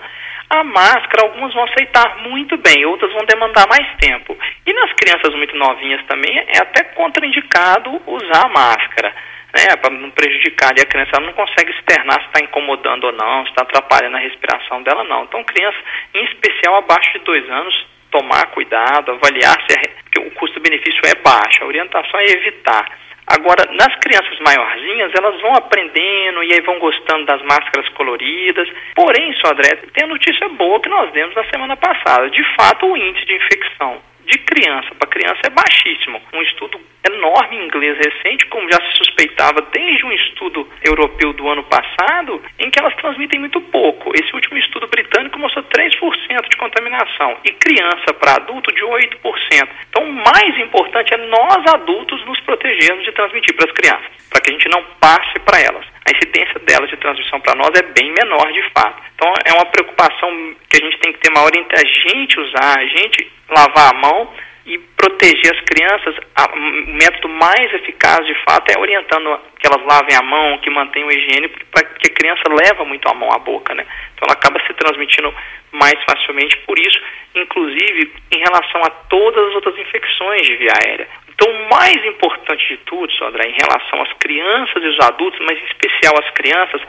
A 0.51 0.62
máscara, 0.64 1.23
algumas 1.23 1.55
vão 1.55 1.64
aceitar 1.64 2.19
muito 2.29 2.57
bem, 2.59 2.85
outras 2.85 3.12
vão 3.12 3.25
demandar 3.25 3.67
mais 3.69 3.87
tempo. 3.97 4.37
E 4.67 4.73
nas 4.73 4.93
crianças 4.93 5.35
muito 5.35 5.57
novinhas 5.57 6.05
também 6.07 6.37
é 6.37 6.59
até 6.59 6.85
contraindicado 6.85 8.03
usar 8.07 8.47
a 8.47 8.49
máscara, 8.49 9.14
né, 9.57 9.77
para 9.81 9.95
não 9.95 10.11
prejudicar. 10.11 10.73
A 10.73 10.87
criança 10.87 11.21
não 11.21 11.33
consegue 11.33 11.71
externar 11.71 12.21
se 12.21 12.27
está 12.27 12.40
incomodando 12.45 13.05
ou 13.05 13.12
não, 13.12 13.45
se 13.45 13.51
está 13.51 13.62
atrapalhando 13.62 14.17
a 14.17 14.21
respiração 14.21 14.83
dela, 14.83 15.05
não. 15.05 15.25
Então, 15.25 15.43
criança, 15.45 15.79
em 16.12 16.25
especial 16.25 16.77
abaixo 16.77 17.12
de 17.12 17.25
dois 17.25 17.49
anos, 17.49 17.87
tomar 18.11 18.47
cuidado, 18.47 19.12
avaliar 19.12 19.57
se 19.67 19.77
é, 19.79 20.21
o 20.21 20.31
custo-benefício 20.33 21.01
é 21.07 21.14
baixo. 21.23 21.62
A 21.64 21.67
orientação 21.67 22.21
é 22.21 22.25
evitar. 22.27 23.04
Agora, 23.27 23.65
nas 23.73 23.95
crianças 23.97 24.39
maiorzinhas, 24.41 25.13
elas 25.15 25.41
vão 25.41 25.55
aprendendo 25.55 26.43
e 26.43 26.53
aí 26.53 26.61
vão 26.61 26.79
gostando 26.79 27.25
das 27.25 27.43
máscaras 27.43 27.89
coloridas. 27.91 28.69
Porém, 28.95 29.33
só 29.35 29.53
André, 29.53 29.77
tem 29.93 30.05
a 30.05 30.09
notícia 30.09 30.49
boa 30.51 30.81
que 30.81 30.89
nós 30.89 31.11
demos 31.13 31.35
na 31.35 31.45
semana 31.45 31.77
passada. 31.77 32.29
De 32.31 32.45
fato, 32.55 32.87
o 32.87 32.97
índice 32.97 33.25
de 33.27 33.35
infecção 33.35 34.03
de 34.27 34.39
criança 34.39 34.95
para 34.99 35.09
criança 35.09 35.41
é 35.47 35.51
baixíssimo. 35.51 36.21
Um 36.33 36.43
estudo 36.43 36.81
enorme 37.07 37.57
inglês 37.57 37.97
recente, 37.99 38.47
como 38.47 38.71
já 38.71 38.81
se 38.81 38.99
suspeitava 38.99 39.61
desde 39.73 40.05
um 40.05 40.12
estudo 40.12 40.69
europeu 40.83 41.33
do 41.33 41.49
ano 41.49 41.62
passado, 41.64 42.43
em 42.59 42.71
que 42.71 42.79
elas 42.79 42.95
transmitem 42.97 43.40
muito 43.40 43.61
pouco. 43.61 44.12
Esse 44.14 44.35
último 44.35 44.59
estudo 44.59 44.87
britânico 44.87 45.38
mostrou 45.38 45.64
3% 45.64 46.49
de 46.49 46.57
contaminação 46.57 47.37
e 47.45 47.53
criança 47.53 48.12
para 48.19 48.37
adulto 48.37 48.73
de 48.73 48.83
8%. 48.83 49.69
Então, 49.88 50.05
o 50.05 50.12
mais 50.12 50.59
importante 50.59 51.14
é 51.14 51.17
nós 51.19 51.75
adultos 51.75 52.25
nos 52.25 52.40
protegermos 52.40 53.05
de 53.05 53.12
transmitir 53.12 53.55
para 53.55 53.67
as 53.67 53.73
crianças, 53.73 54.11
para 54.31 54.40
que 54.40 54.51
a 54.51 54.53
gente 54.53 54.69
não 54.69 54.83
passe 54.99 55.38
para 55.45 55.61
elas. 55.61 55.85
A 56.07 56.11
incidência 56.11 56.59
delas 56.61 56.90
de 56.90 56.97
transmissão 56.97 57.40
para 57.40 57.55
nós 57.55 57.71
é 57.75 57.83
bem 57.83 58.12
menor 58.12 58.53
de 58.53 58.62
fato. 58.77 59.03
Então, 59.14 59.33
é 59.45 59.53
uma 59.53 59.67
preocupação 59.67 60.55
que 60.69 60.77
a 60.77 60.85
gente 60.85 60.99
tem 60.99 61.12
que 61.12 61.21
ter 61.21 61.31
maior 61.31 61.51
entre 61.55 61.77
a 61.77 61.85
gente 61.85 62.40
usar, 62.40 62.79
a 62.79 62.87
gente 62.87 63.31
lavar 63.49 63.90
a 63.95 63.99
mão 63.99 64.29
e 64.66 64.79
proteger 64.96 65.53
as 65.53 65.61
crianças, 65.61 66.16
o 66.55 66.92
método 66.96 67.29
mais 67.29 67.72
eficaz 67.74 68.27
de 68.27 68.35
fato 68.44 68.70
é 68.70 68.81
orientando 68.81 69.38
que 69.59 69.66
elas 69.66 69.85
lavem 69.87 70.16
a 70.16 70.22
mão, 70.22 70.59
que 70.59 70.70
mantenham 70.70 71.09
a 71.09 71.12
higiene, 71.12 71.48
porque 71.48 72.11
a 72.11 72.14
criança 72.14 72.42
leva 72.48 72.85
muito 72.85 73.07
a 73.09 73.14
mão 73.14 73.31
à 73.33 73.38
boca, 73.38 73.74
né? 73.74 73.87
Então 74.14 74.27
ela 74.27 74.33
acaba 74.33 74.59
se 74.66 74.72
transmitindo 74.72 75.35
mais 75.72 75.94
facilmente 76.05 76.57
por 76.66 76.79
isso, 76.79 76.98
inclusive 77.35 78.12
em 78.33 78.38
relação 78.38 78.81
a 78.85 78.90
todas 79.09 79.48
as 79.48 79.55
outras 79.55 79.77
infecções 79.79 80.46
de 80.46 80.57
via 80.57 80.72
aérea. 80.83 81.09
Então, 81.35 81.50
o 81.50 81.68
mais 81.68 81.96
importante 82.07 82.68
de 82.68 82.77
tudo, 82.87 83.12
Sandra, 83.14 83.44
em 83.44 83.53
relação 83.53 84.00
às 84.03 84.12
crianças 84.14 84.83
e 84.83 84.87
os 84.87 85.00
adultos, 85.00 85.40
mas 85.40 85.59
em 85.59 85.64
especial 85.64 86.14
as 86.16 86.31
crianças, 86.31 86.81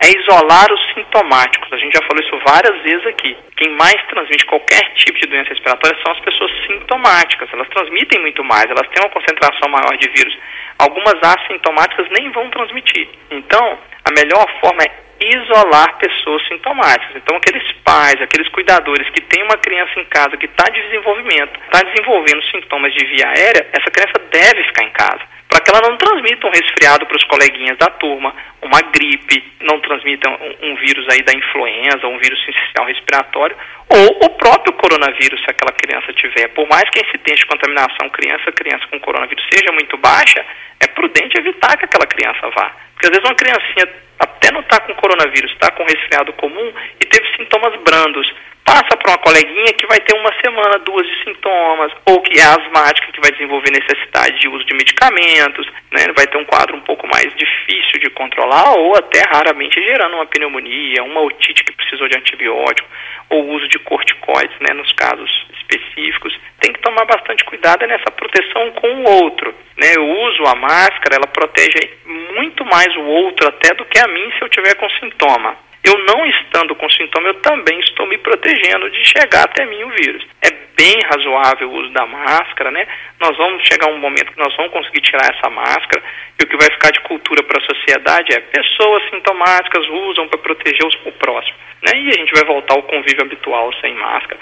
é 0.00 0.08
isolar 0.18 0.72
os 0.72 0.80
sintomáticos. 0.94 1.72
A 1.72 1.76
gente 1.76 1.94
já 1.94 2.02
falou 2.06 2.22
isso 2.22 2.38
várias 2.46 2.82
vezes 2.82 3.06
aqui. 3.06 3.36
Quem 3.56 3.70
mais 3.76 3.96
transmite 4.08 4.44
qualquer 4.46 4.82
tipo 4.94 5.18
de 5.18 5.26
doença 5.26 5.50
respiratória 5.50 5.98
são 6.02 6.12
as 6.12 6.20
pessoas 6.20 6.50
sintomáticas. 6.66 7.48
Elas 7.52 7.68
transmitem 7.68 8.20
muito 8.20 8.42
mais, 8.44 8.70
elas 8.70 8.88
têm 8.88 9.02
uma 9.02 9.10
concentração 9.10 9.68
maior 9.70 9.96
de 9.96 10.08
vírus. 10.10 10.36
Algumas 10.78 11.14
assintomáticas 11.22 12.08
nem 12.10 12.30
vão 12.30 12.50
transmitir. 12.50 13.08
Então, 13.30 13.78
a 14.04 14.10
melhor 14.10 14.46
forma 14.60 14.82
é 14.82 15.04
isolar 15.20 15.96
pessoas 15.98 16.46
sintomáticas. 16.48 17.16
Então, 17.16 17.36
aqueles 17.36 17.64
pais, 17.84 18.20
aqueles 18.20 18.48
cuidadores 18.48 19.08
que 19.10 19.20
têm 19.22 19.42
uma 19.44 19.56
criança 19.56 19.98
em 19.98 20.04
casa 20.06 20.36
que 20.36 20.46
está 20.46 20.64
de 20.70 20.82
desenvolvimento, 20.82 21.58
está 21.64 21.82
desenvolvendo 21.82 22.42
sintomas 22.50 22.92
de 22.92 23.06
via 23.06 23.28
aérea, 23.28 23.66
essa 23.72 23.90
criança 23.90 24.18
deve 24.30 24.64
ficar 24.64 24.84
em 24.84 24.90
casa. 24.90 25.33
Para 25.54 25.62
que 25.62 25.70
ela 25.70 25.88
não 25.88 25.96
transmita 25.96 26.48
um 26.48 26.50
resfriado 26.50 27.06
para 27.06 27.16
os 27.16 27.22
coleguinhas 27.30 27.78
da 27.78 27.86
turma, 27.86 28.34
uma 28.60 28.80
gripe, 28.90 29.38
não 29.60 29.78
transmita 29.78 30.28
um, 30.28 30.34
um, 30.66 30.74
vírus 30.74 31.06
aí 31.08 31.22
da 31.22 31.32
influenza, 31.32 32.08
um 32.08 32.18
vírus 32.18 32.44
sensicial 32.44 32.84
respiratório, 32.84 33.56
ou 33.88 34.26
o 34.26 34.30
próprio 34.30 34.72
coronavírus, 34.72 35.40
se 35.44 35.48
aquela 35.48 35.70
criança 35.70 36.12
tiver. 36.14 36.48
Por 36.48 36.66
mais 36.66 36.90
que 36.90 36.98
a 36.98 37.06
incidência 37.06 37.36
de 37.36 37.46
contaminação 37.46 38.10
criança 38.10 38.50
criança 38.50 38.84
com 38.90 38.98
coronavírus 38.98 39.46
seja 39.48 39.70
muito 39.70 39.96
baixa, 39.96 40.44
é 40.80 40.88
prudente 40.88 41.38
evitar 41.38 41.78
que 41.78 41.84
aquela 41.84 42.06
criança 42.08 42.50
vá. 42.50 42.74
Porque 42.94 43.06
às 43.06 43.10
vezes 43.10 43.24
uma 43.24 43.36
criancinha 43.36 43.94
até 44.18 44.50
não 44.50 44.58
está 44.60 44.80
com 44.80 44.94
coronavírus, 44.94 45.52
está 45.52 45.70
com 45.70 45.84
resfriado 45.84 46.32
comum 46.32 46.72
e 47.00 47.06
teve 47.06 47.28
sintomas 47.36 47.80
brandos. 47.84 48.26
Passa 48.64 48.96
para 48.96 49.12
uma 49.12 49.18
coleguinha 49.18 49.74
que 49.74 49.86
vai 49.86 50.00
ter 50.00 50.16
uma 50.16 50.32
semana, 50.40 50.78
duas 50.78 51.06
de 51.06 51.24
sintomas, 51.24 51.92
ou 52.06 52.22
que 52.22 52.38
é 52.38 52.44
asmática, 52.44 53.12
que 53.12 53.20
vai 53.20 53.30
desenvolver 53.30 53.70
necessidade 53.70 54.40
de 54.40 54.48
uso 54.48 54.64
de 54.64 54.72
medicamentos, 54.72 55.66
né? 55.92 56.06
vai 56.16 56.26
ter 56.26 56.38
um 56.38 56.46
quadro 56.46 56.74
um 56.74 56.80
pouco 56.80 57.06
mais 57.06 57.28
difícil 57.36 58.00
de 58.00 58.08
controlar, 58.10 58.72
ou 58.78 58.96
até 58.96 59.20
raramente 59.28 59.78
gerando 59.78 60.14
uma 60.14 60.24
pneumonia, 60.26 61.04
uma 61.04 61.20
otite 61.20 61.62
que 61.62 61.72
precisou 61.72 62.08
de 62.08 62.16
antibiótico, 62.16 62.88
ou 63.28 63.50
uso 63.50 63.68
de 63.68 63.78
corticoides, 63.80 64.56
né? 64.60 64.72
nos 64.72 64.90
casos 64.92 65.30
específicos. 65.60 66.34
Tem 66.58 66.72
que 66.72 66.80
tomar 66.80 67.04
bastante 67.04 67.44
cuidado 67.44 67.86
nessa 67.86 68.10
proteção 68.10 68.70
com 68.72 68.88
o 68.88 69.24
outro. 69.24 69.54
Né? 69.76 69.92
Eu 69.94 70.08
uso 70.08 70.42
a 70.46 70.54
máscara, 70.54 71.16
ela 71.16 71.26
protege 71.26 71.98
muito 72.34 72.64
mais 72.64 72.88
o 72.96 73.02
outro 73.02 73.46
até 73.46 73.74
do 73.74 73.84
que 73.84 73.98
a 73.98 74.08
mim 74.08 74.32
se 74.38 74.42
eu 74.42 74.48
tiver 74.48 74.74
com 74.76 74.88
sintoma. 74.90 75.54
Eu 75.84 75.98
não 75.98 76.26
estando 76.26 76.74
com 76.74 76.88
sintoma, 76.90 77.28
eu 77.28 77.34
também 77.34 77.78
estou 77.80 78.06
me 78.06 78.16
protegendo 78.18 78.90
de 78.90 79.04
chegar 79.04 79.44
até 79.44 79.66
mim 79.66 79.84
o 79.84 79.90
vírus. 79.90 80.26
É 80.42 80.50
bem 80.74 80.98
razoável 81.12 81.70
o 81.70 81.74
uso 81.74 81.90
da 81.92 82.06
máscara, 82.06 82.70
né? 82.70 82.86
Nós 83.20 83.36
vamos 83.36 83.62
chegar 83.66 83.88
a 83.88 83.92
um 83.92 83.98
momento 83.98 84.32
que 84.32 84.38
nós 84.38 84.54
vamos 84.56 84.72
conseguir 84.72 85.02
tirar 85.02 85.30
essa 85.34 85.50
máscara 85.50 86.02
e 86.40 86.44
o 86.44 86.46
que 86.46 86.56
vai 86.56 86.70
ficar 86.70 86.90
de 86.90 87.00
cultura 87.00 87.42
para 87.42 87.58
a 87.58 87.74
sociedade 87.74 88.34
é 88.34 88.40
pessoas 88.40 89.02
sintomáticas 89.10 89.86
usam 89.88 90.26
para 90.28 90.38
proteger 90.38 90.86
os, 90.86 90.94
o 91.04 91.12
próximo, 91.12 91.56
né? 91.82 91.92
E 92.00 92.08
a 92.08 92.12
gente 92.12 92.32
vai 92.32 92.44
voltar 92.44 92.74
ao 92.74 92.82
convívio 92.82 93.22
habitual 93.22 93.70
sem 93.80 93.94
máscara 93.94 94.40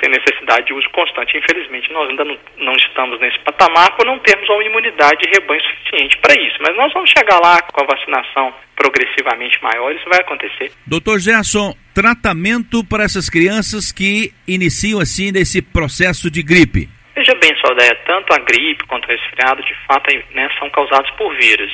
sem 0.00 0.10
necessidade 0.10 0.66
de 0.66 0.74
uso 0.74 0.88
constante. 0.90 1.36
Infelizmente, 1.36 1.92
nós 1.92 2.08
ainda 2.08 2.24
não, 2.24 2.38
não 2.58 2.72
estamos 2.74 3.20
nesse 3.20 3.38
patamar 3.40 3.96
por 3.96 4.06
não 4.06 4.18
termos 4.18 4.48
uma 4.48 4.64
imunidade 4.64 5.20
de 5.22 5.30
rebanho 5.30 5.60
suficiente 5.62 6.18
para 6.18 6.34
isso. 6.34 6.56
Mas 6.60 6.76
nós 6.76 6.92
vamos 6.92 7.10
chegar 7.10 7.38
lá 7.40 7.60
com 7.62 7.82
a 7.82 7.86
vacinação 7.86 8.54
progressivamente 8.74 9.62
maior, 9.62 9.94
isso 9.94 10.08
vai 10.08 10.20
acontecer. 10.20 10.72
Doutor 10.86 11.18
Gerson, 11.20 11.74
tratamento 11.94 12.82
para 12.82 13.04
essas 13.04 13.28
crianças 13.28 13.92
que 13.92 14.32
iniciam 14.48 15.00
assim 15.00 15.30
nesse 15.30 15.60
processo 15.60 16.30
de 16.30 16.42
gripe? 16.42 16.88
Veja 17.14 17.34
bem, 17.34 17.54
Saldeia, 17.60 17.94
tanto 18.06 18.32
a 18.32 18.38
gripe 18.38 18.86
quanto 18.86 19.04
o 19.04 19.08
resfriado, 19.08 19.62
de 19.62 19.74
fato, 19.86 20.10
né, 20.34 20.48
são 20.58 20.70
causados 20.70 21.10
por 21.12 21.36
vírus. 21.36 21.70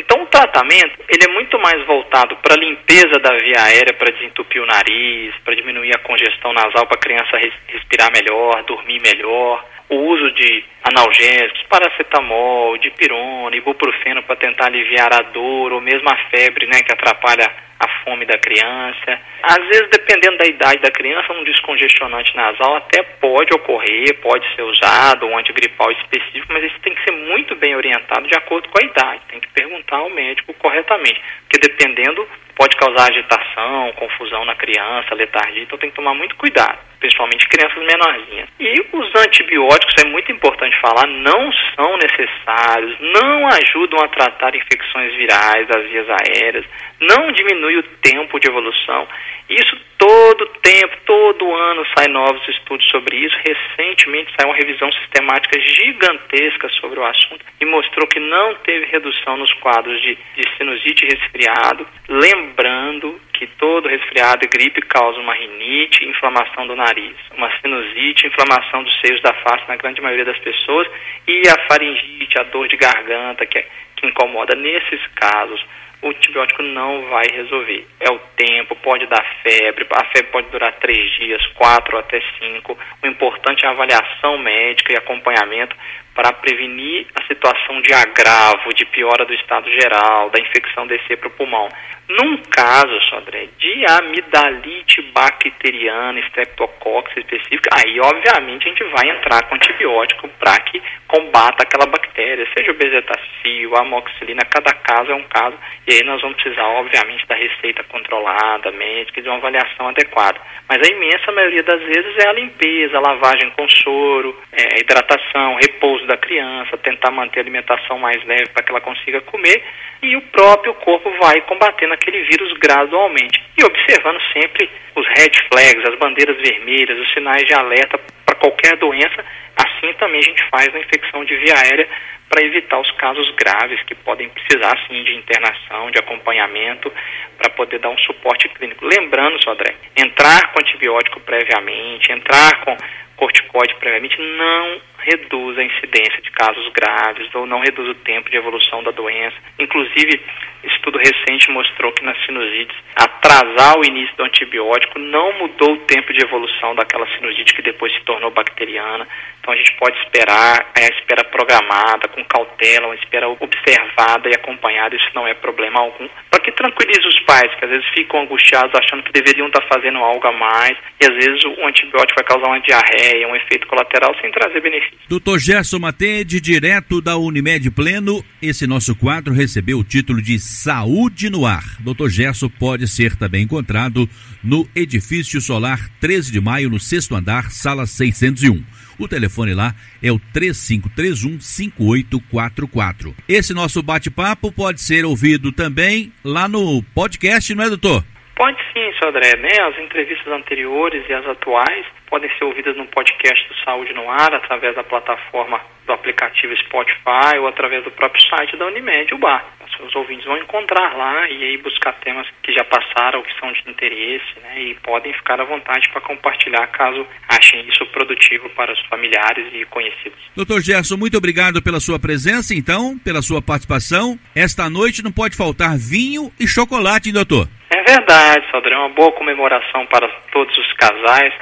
Então 0.00 0.22
o 0.22 0.26
tratamento 0.26 0.98
ele 1.08 1.24
é 1.24 1.28
muito 1.28 1.58
mais 1.58 1.84
voltado 1.86 2.34
para 2.36 2.54
a 2.54 2.58
limpeza 2.58 3.18
da 3.20 3.36
via 3.36 3.62
aérea, 3.64 3.92
para 3.92 4.10
desentupir 4.10 4.62
o 4.62 4.66
nariz, 4.66 5.34
para 5.44 5.54
diminuir 5.54 5.94
a 5.94 5.98
congestão 5.98 6.52
nasal, 6.54 6.86
para 6.86 6.96
a 6.96 7.00
criança 7.00 7.36
respirar 7.68 8.10
melhor, 8.10 8.62
dormir 8.64 9.00
melhor. 9.00 9.62
O 9.90 9.96
uso 9.96 10.30
de 10.32 10.64
analgésicos, 10.84 11.62
paracetamol, 11.68 12.78
dipirona, 12.78 13.54
ibuprofeno 13.56 14.22
para 14.22 14.36
tentar 14.36 14.66
aliviar 14.66 15.12
a 15.12 15.22
dor 15.22 15.72
ou 15.72 15.80
mesmo 15.80 16.08
a 16.08 16.16
febre, 16.30 16.66
né, 16.66 16.82
que 16.82 16.92
atrapalha 16.92 17.52
a 17.80 17.88
fome 18.04 18.26
da 18.26 18.38
criança. 18.38 19.18
Às 19.42 19.66
vezes, 19.68 19.88
dependendo 19.90 20.36
da 20.36 20.46
idade 20.46 20.82
da 20.82 20.90
criança, 20.90 21.32
um 21.32 21.44
descongestionante 21.44 22.36
nasal 22.36 22.76
até 22.76 23.02
pode 23.02 23.54
ocorrer, 23.54 24.14
pode 24.20 24.46
ser 24.54 24.62
usado, 24.62 25.26
um 25.26 25.38
antigripal 25.38 25.90
específico, 25.92 26.52
mas 26.52 26.64
isso 26.64 26.78
tem 26.80 26.94
que 26.94 27.02
ser 27.02 27.12
muito 27.12 27.56
bem 27.56 27.74
orientado 27.74 28.28
de 28.28 28.36
acordo 28.36 28.68
com 28.68 28.78
a 28.78 28.86
idade. 28.86 29.22
Tem 29.28 29.40
que 29.40 29.48
perguntar 29.48 29.96
ao 29.96 30.10
médico 30.10 30.52
corretamente, 30.54 31.20
porque 31.40 31.58
dependendo 31.58 32.28
pode 32.54 32.76
causar 32.76 33.08
agitação, 33.08 33.92
confusão 33.92 34.44
na 34.44 34.54
criança, 34.54 35.14
letargia, 35.14 35.62
então 35.62 35.78
tem 35.78 35.88
que 35.88 35.96
tomar 35.96 36.12
muito 36.12 36.36
cuidado, 36.36 36.78
principalmente 37.00 37.48
crianças 37.48 37.82
menorzinhas. 37.82 38.48
E 38.60 38.86
os 38.92 39.14
antibióticos, 39.16 39.94
é 40.04 40.08
muito 40.08 40.30
importante 40.30 40.78
falar, 40.80 41.06
não 41.06 41.50
são 41.74 41.96
necessários, 41.96 42.96
não 43.00 43.48
ajudam 43.48 44.04
a 44.04 44.08
tratar 44.08 44.54
infecções 44.54 45.14
virais 45.16 45.66
das 45.66 45.84
vias 45.88 46.06
aéreas, 46.08 46.64
não 47.00 47.32
diminui 47.32 47.78
o 47.78 47.82
tempo 47.82 48.38
de 48.38 48.48
evolução. 48.48 49.08
Isso 49.48 49.76
todo 49.98 50.46
tempo, 50.62 50.96
todo 51.04 51.54
ano 51.54 51.84
sai 51.96 52.06
novos 52.08 52.46
estudos 52.48 52.86
sobre 52.88 53.16
isso. 53.16 53.36
Recentemente 53.44 54.32
saiu 54.38 54.50
uma 54.50 54.56
revisão 54.56 54.90
sistemática 54.92 55.58
gigantesca 55.58 56.68
sobre 56.80 57.00
o 57.00 57.04
assunto 57.04 57.44
e 57.60 57.64
mostrou 57.64 58.06
que 58.06 58.20
não 58.20 58.54
teve 58.56 58.86
redução 58.86 59.36
nos 59.36 59.52
quadros 59.54 60.00
de, 60.02 60.16
de 60.36 60.56
sinusite 60.56 61.04
resfriado. 61.06 61.86
Lembrando 62.08 63.20
que 63.40 63.46
todo 63.56 63.88
resfriado 63.88 64.44
e 64.44 64.48
gripe 64.48 64.82
causa 64.82 65.18
uma 65.18 65.32
rinite, 65.32 66.06
inflamação 66.06 66.66
do 66.66 66.76
nariz, 66.76 67.16
uma 67.34 67.50
sinusite, 67.58 68.26
inflamação 68.26 68.82
dos 68.82 69.00
seios 69.00 69.18
da 69.22 69.32
face 69.32 69.64
na 69.66 69.76
grande 69.76 70.02
maioria 70.02 70.26
das 70.26 70.38
pessoas 70.40 70.86
e 71.26 71.48
a 71.48 71.66
faringite, 71.66 72.38
a 72.38 72.42
dor 72.42 72.68
de 72.68 72.76
garganta 72.76 73.46
que, 73.46 73.58
é, 73.58 73.66
que 73.96 74.06
incomoda. 74.06 74.54
Nesses 74.54 75.00
casos, 75.14 75.64
o 76.02 76.08
antibiótico 76.08 76.62
não 76.62 77.08
vai 77.08 77.24
resolver. 77.32 77.86
É 77.98 78.10
o 78.10 78.18
tempo, 78.36 78.76
pode 78.76 79.06
dar 79.06 79.24
febre, 79.42 79.86
a 79.90 80.04
febre 80.04 80.30
pode 80.32 80.48
durar 80.50 80.74
três 80.74 81.10
dias, 81.12 81.44
quatro 81.54 81.96
até 81.96 82.20
cinco. 82.38 82.78
O 83.02 83.06
importante 83.06 83.64
é 83.64 83.68
a 83.68 83.72
avaliação 83.72 84.36
médica 84.36 84.92
e 84.92 84.98
acompanhamento 84.98 85.74
para 86.14 86.32
prevenir 86.32 87.06
a 87.14 87.22
situação 87.26 87.80
de 87.82 87.92
agravo, 87.92 88.74
de 88.74 88.84
piora 88.86 89.24
do 89.24 89.34
estado 89.34 89.70
geral, 89.70 90.30
da 90.30 90.40
infecção 90.40 90.86
descer 90.86 91.16
para 91.16 91.28
o 91.28 91.32
pulmão. 91.32 91.68
Num 92.10 92.38
caso, 92.50 93.00
Sodré, 93.02 93.48
de 93.56 93.84
amidalite 93.86 95.00
bacteriana, 95.14 96.18
streptococcus 96.26 97.16
específica, 97.16 97.70
aí 97.72 98.00
obviamente 98.00 98.66
a 98.66 98.68
gente 98.68 98.84
vai 98.84 99.08
entrar 99.10 99.44
com 99.44 99.54
antibiótico 99.54 100.28
para 100.30 100.58
que 100.58 100.82
combata 101.06 101.62
aquela 101.62 101.86
bactéria, 101.86 102.48
seja 102.56 102.72
o 102.72 102.74
bezetacil, 102.74 103.76
a 103.76 103.82
amoxicilina, 103.82 104.42
cada 104.44 104.72
caso 104.72 105.12
é 105.12 105.14
um 105.14 105.22
caso, 105.22 105.56
e 105.86 105.92
aí 105.92 106.02
nós 106.02 106.20
vamos 106.20 106.36
precisar 106.42 106.66
obviamente 106.66 107.24
da 107.28 107.36
receita 107.36 107.84
controlada, 107.84 108.72
médica, 108.72 109.22
de 109.22 109.28
uma 109.28 109.38
avaliação 109.38 109.88
adequada. 109.88 110.40
Mas 110.68 110.78
a 110.82 110.92
imensa 110.92 111.30
maioria 111.30 111.62
das 111.62 111.80
vezes 111.80 112.24
é 112.24 112.28
a 112.28 112.32
limpeza, 112.32 112.96
a 112.96 113.00
lavagem 113.00 113.50
com 113.50 113.68
soro, 113.68 114.36
é, 114.50 114.80
hidratação, 114.80 115.56
repouso 115.56 115.99
da 116.06 116.16
criança, 116.16 116.76
tentar 116.78 117.10
manter 117.10 117.40
a 117.40 117.42
alimentação 117.42 117.98
mais 117.98 118.24
leve 118.24 118.48
para 118.50 118.62
que 118.62 118.70
ela 118.70 118.80
consiga 118.80 119.20
comer 119.22 119.62
e 120.02 120.16
o 120.16 120.22
próprio 120.22 120.74
corpo 120.74 121.10
vai 121.20 121.40
combatendo 121.42 121.94
aquele 121.94 122.22
vírus 122.22 122.52
gradualmente 122.54 123.42
e 123.58 123.64
observando 123.64 124.20
sempre 124.32 124.68
os 124.96 125.06
red 125.08 125.32
flags, 125.52 125.88
as 125.88 125.98
bandeiras 125.98 126.36
vermelhas, 126.36 126.98
os 126.98 127.12
sinais 127.12 127.44
de 127.44 127.54
alerta 127.54 127.98
para 128.24 128.36
qualquer 128.36 128.76
doença. 128.76 129.24
Assim 129.56 129.92
também 129.94 130.20
a 130.20 130.24
gente 130.24 130.42
faz 130.48 130.72
na 130.72 130.80
infecção 130.80 131.24
de 131.24 131.36
via 131.36 131.54
aérea 131.54 131.88
para 132.28 132.46
evitar 132.46 132.78
os 132.80 132.90
casos 132.92 133.28
graves 133.32 133.82
que 133.82 133.94
podem 133.94 134.28
precisar 134.28 134.78
sim 134.86 135.02
de 135.02 135.16
internação, 135.16 135.90
de 135.90 135.98
acompanhamento 135.98 136.90
para 137.36 137.50
poder 137.50 137.80
dar 137.80 137.90
um 137.90 137.98
suporte 137.98 138.48
clínico. 138.50 138.86
Lembrando, 138.86 139.42
Sodré, 139.42 139.74
entrar 139.96 140.52
com 140.52 140.60
antibiótico 140.60 141.20
previamente, 141.20 142.12
entrar 142.12 142.64
com 142.64 142.76
corticóide 143.16 143.74
previamente 143.74 144.16
não 144.18 144.80
reduz 145.02 145.58
a 145.58 145.64
incidência 145.64 146.20
de 146.22 146.30
casos 146.30 146.68
graves 146.72 147.34
ou 147.34 147.46
não 147.46 147.60
reduz 147.60 147.88
o 147.88 147.94
tempo 147.94 148.30
de 148.30 148.36
evolução 148.36 148.82
da 148.82 148.90
doença. 148.90 149.36
Inclusive, 149.58 150.20
estudo 150.64 150.98
recente 150.98 151.50
mostrou 151.50 151.92
que 151.92 152.04
nas 152.04 152.18
sinusites, 152.24 152.76
atrasar 152.94 153.78
o 153.78 153.84
início 153.84 154.14
do 154.16 154.24
antibiótico 154.24 154.98
não 154.98 155.32
mudou 155.38 155.72
o 155.72 155.78
tempo 155.78 156.12
de 156.12 156.22
evolução 156.22 156.74
daquela 156.74 157.06
sinusite 157.16 157.54
que 157.54 157.62
depois 157.62 157.92
se 157.92 158.00
tornou 158.00 158.30
bacteriana. 158.30 159.06
Então 159.40 159.54
a 159.54 159.56
gente 159.56 159.74
pode 159.76 159.98
esperar, 160.00 160.70
é 160.76 160.84
a 160.84 160.98
espera 160.98 161.24
programada, 161.24 162.08
com 162.08 162.22
cautela, 162.24 162.88
uma 162.88 162.94
espera 162.94 163.28
observada 163.28 164.28
e 164.28 164.34
acompanhada, 164.34 164.94
isso 164.94 165.10
não 165.14 165.26
é 165.26 165.34
problema 165.34 165.80
algum. 165.80 166.08
Para 166.30 166.40
que 166.40 166.52
tranquilize 166.52 167.06
os 167.06 167.18
pais, 167.20 167.54
que 167.54 167.64
às 167.64 167.70
vezes 167.70 167.86
ficam 167.94 168.20
angustiados 168.20 168.74
achando 168.74 169.02
que 169.02 169.12
deveriam 169.12 169.46
estar 169.46 169.62
fazendo 169.62 169.98
algo 169.98 170.26
a 170.26 170.32
mais, 170.32 170.76
e 171.00 171.04
às 171.04 171.14
vezes 171.14 171.42
o 171.44 171.66
antibiótico 171.66 172.20
vai 172.20 172.24
causar 172.24 172.48
uma 172.48 172.60
diarreia, 172.60 173.28
um 173.28 173.36
efeito 173.36 173.66
colateral 173.66 174.14
sem 174.20 174.30
trazer 174.30 174.60
benefício. 174.60 174.89
Doutor 175.10 175.38
Gerson 175.40 175.80
Matede, 175.80 176.40
direto 176.40 177.00
da 177.00 177.16
Unimed 177.16 177.68
Pleno, 177.72 178.24
esse 178.40 178.64
nosso 178.64 178.94
quadro 178.94 179.34
recebeu 179.34 179.80
o 179.80 179.84
título 179.84 180.22
de 180.22 180.38
Saúde 180.38 181.28
no 181.28 181.44
Ar. 181.44 181.64
Doutor 181.80 182.08
Gerson 182.08 182.48
pode 182.48 182.86
ser 182.86 183.16
também 183.16 183.42
encontrado 183.42 184.08
no 184.40 184.68
Edifício 184.72 185.40
Solar 185.40 185.90
13 186.00 186.30
de 186.30 186.40
Maio, 186.40 186.70
no 186.70 186.78
sexto 186.78 187.16
andar, 187.16 187.50
sala 187.50 187.86
601. 187.86 188.62
O 189.00 189.08
telefone 189.08 189.52
lá 189.52 189.74
é 190.00 190.12
o 190.12 190.20
3531-5844. 190.32 193.12
Esse 193.28 193.52
nosso 193.52 193.82
bate-papo 193.82 194.52
pode 194.52 194.80
ser 194.80 195.04
ouvido 195.04 195.50
também 195.50 196.12
lá 196.24 196.46
no 196.46 196.84
podcast, 196.94 197.52
não 197.52 197.64
é, 197.64 197.68
doutor? 197.68 198.04
Pode 198.36 198.58
sim, 198.72 198.92
senhor 198.96 199.08
André. 199.08 199.36
Né? 199.36 199.60
As 199.60 199.76
entrevistas 199.84 200.32
anteriores 200.32 201.04
e 201.08 201.12
as 201.12 201.26
atuais 201.26 201.84
podem 202.10 202.28
ser 202.36 202.44
ouvidas 202.44 202.76
no 202.76 202.86
podcast 202.86 203.48
do 203.48 203.54
Saúde 203.64 203.94
no 203.94 204.10
Ar, 204.10 204.34
através 204.34 204.74
da 204.74 204.82
plataforma 204.82 205.60
do 205.86 205.92
aplicativo 205.92 206.56
Spotify 206.56 207.38
ou 207.38 207.46
através 207.46 207.84
do 207.84 207.90
próprio 207.92 208.20
site 208.28 208.56
da 208.56 208.66
Unimed, 208.66 209.14
o 209.14 209.18
Bar. 209.18 209.44
Os 209.80 209.96
ouvintes 209.96 210.26
vão 210.26 210.36
encontrar 210.36 210.94
lá 210.94 211.26
e 211.30 211.42
aí 211.42 211.56
buscar 211.56 211.94
temas 212.00 212.26
que 212.42 212.52
já 212.52 212.62
passaram, 212.64 213.22
que 213.22 213.32
são 213.40 213.50
de 213.50 213.62
interesse, 213.66 214.38
né? 214.42 214.60
E 214.60 214.74
podem 214.74 215.10
ficar 215.14 215.40
à 215.40 215.44
vontade 215.44 215.88
para 215.90 216.02
compartilhar 216.02 216.66
caso 216.66 217.06
achem 217.26 217.66
isso 217.66 217.86
produtivo 217.86 218.50
para 218.50 218.72
os 218.72 218.80
familiares 218.86 219.46
e 219.54 219.64
conhecidos. 219.66 220.18
Doutor 220.36 220.60
Gerson, 220.60 220.98
muito 220.98 221.16
obrigado 221.16 221.62
pela 221.62 221.80
sua 221.80 221.98
presença, 221.98 222.54
então, 222.54 222.98
pela 222.98 223.22
sua 223.22 223.40
participação. 223.40 224.18
Esta 224.36 224.68
noite 224.68 225.02
não 225.02 225.12
pode 225.12 225.34
faltar 225.34 225.78
vinho 225.78 226.30
e 226.38 226.46
chocolate, 226.46 227.10
doutor. 227.10 227.48
É 227.70 227.82
verdade, 227.82 228.50
Sodré, 228.50 228.76
uma 228.76 228.90
boa 228.90 229.12
comemoração 229.12 229.86
para 229.86 230.08
todos 230.30 230.56
os 230.58 230.72
casais, 230.74 231.32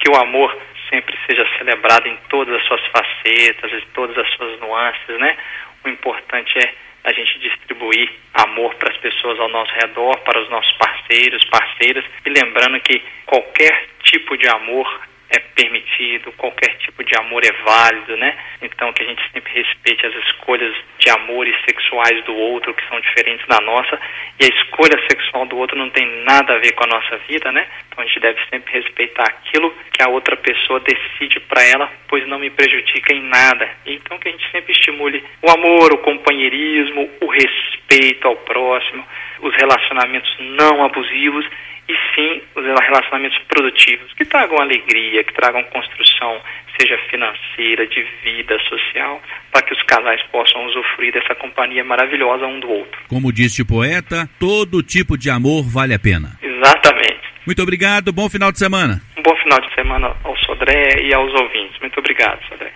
que 0.00 0.10
o 0.10 0.16
amor 0.16 0.56
sempre 0.88 1.16
seja 1.26 1.46
celebrado 1.58 2.08
em 2.08 2.16
todas 2.28 2.54
as 2.54 2.66
suas 2.66 2.84
facetas, 2.86 3.72
em 3.72 3.86
todas 3.94 4.18
as 4.18 4.28
suas 4.32 4.58
nuances, 4.60 5.18
né? 5.18 5.36
O 5.84 5.88
importante 5.88 6.58
é 6.58 6.74
a 7.04 7.12
gente 7.12 7.38
distribuir 7.38 8.10
amor 8.34 8.74
para 8.74 8.90
as 8.90 8.96
pessoas 8.98 9.38
ao 9.38 9.48
nosso 9.48 9.72
redor, 9.72 10.18
para 10.20 10.40
os 10.40 10.50
nossos 10.50 10.72
parceiros, 10.72 11.44
parceiras, 11.44 12.04
e 12.26 12.30
lembrando 12.30 12.80
que 12.80 13.02
qualquer 13.24 13.88
tipo 14.02 14.36
de 14.36 14.48
amor 14.48 15.00
é 15.30 15.38
permitido, 15.38 16.32
qualquer 16.32 16.76
tipo 16.78 17.04
de 17.04 17.16
amor 17.16 17.42
é 17.44 17.52
válido, 17.64 18.16
né? 18.16 18.36
Então 18.60 18.92
que 18.92 19.02
a 19.02 19.06
gente 19.06 19.22
sempre 19.32 19.52
respeite 19.52 20.04
as 20.06 20.14
escolhas 20.26 20.74
de 20.98 21.10
amores 21.10 21.54
sexuais 21.64 22.22
do 22.24 22.34
outro, 22.34 22.74
que 22.74 22.86
são 22.88 23.00
diferentes 23.00 23.46
da 23.46 23.60
nossa, 23.60 23.98
e 24.38 24.44
a 24.44 24.48
escolha 24.48 25.00
sexual 25.08 25.46
do 25.46 25.56
outro 25.56 25.78
não 25.78 25.88
tem 25.90 26.06
nada 26.24 26.54
a 26.54 26.58
ver 26.58 26.72
com 26.72 26.84
a 26.84 26.88
nossa 26.88 27.16
vida, 27.28 27.52
né? 27.52 27.66
Então 27.88 28.02
a 28.02 28.06
gente 28.06 28.20
deve 28.20 28.40
sempre 28.50 28.72
respeitar 28.72 29.24
aquilo 29.24 29.72
que 29.92 30.02
a 30.02 30.08
outra 30.08 30.36
pessoa 30.36 30.80
decide 30.80 31.38
para 31.40 31.62
ela, 31.62 31.90
pois 32.08 32.26
não 32.26 32.38
me 32.38 32.50
prejudica 32.50 33.14
em 33.14 33.22
nada. 33.22 33.68
Então 33.86 34.18
que 34.18 34.28
a 34.28 34.32
gente 34.32 34.50
sempre 34.50 34.72
estimule 34.72 35.24
o 35.42 35.50
amor, 35.50 35.92
o 35.92 35.98
companheirismo, 35.98 37.08
o 37.20 37.26
respeito 37.26 38.26
ao 38.26 38.36
próximo, 38.36 39.06
os 39.40 39.54
relacionamentos 39.54 40.34
não 40.38 40.84
abusivos 40.84 41.46
e 41.90 42.14
sim 42.14 42.42
os 42.54 42.64
relacionamentos 42.64 43.38
produtivos, 43.48 44.12
que 44.14 44.24
tragam 44.24 44.60
alegria, 44.60 45.24
que 45.24 45.34
tragam 45.34 45.62
construção, 45.64 46.40
seja 46.78 46.96
financeira, 47.10 47.86
de 47.86 48.02
vida 48.22 48.58
social, 48.68 49.20
para 49.50 49.62
que 49.62 49.74
os 49.74 49.82
casais 49.82 50.22
possam 50.30 50.64
usufruir 50.66 51.12
dessa 51.12 51.34
companhia 51.34 51.84
maravilhosa 51.84 52.46
um 52.46 52.60
do 52.60 52.70
outro. 52.70 53.00
Como 53.08 53.32
disse 53.32 53.62
o 53.62 53.66
poeta, 53.66 54.28
todo 54.38 54.82
tipo 54.82 55.18
de 55.18 55.30
amor 55.30 55.64
vale 55.64 55.94
a 55.94 55.98
pena. 55.98 56.38
Exatamente. 56.40 57.20
Muito 57.44 57.62
obrigado, 57.62 58.12
bom 58.12 58.28
final 58.28 58.52
de 58.52 58.58
semana. 58.58 59.00
Um 59.16 59.22
bom 59.22 59.36
final 59.36 59.60
de 59.60 59.74
semana 59.74 60.14
ao 60.22 60.36
Sodré 60.38 61.02
e 61.02 61.12
aos 61.12 61.32
ouvintes. 61.34 61.80
Muito 61.80 61.98
obrigado, 61.98 62.40
Sodré. 62.48 62.70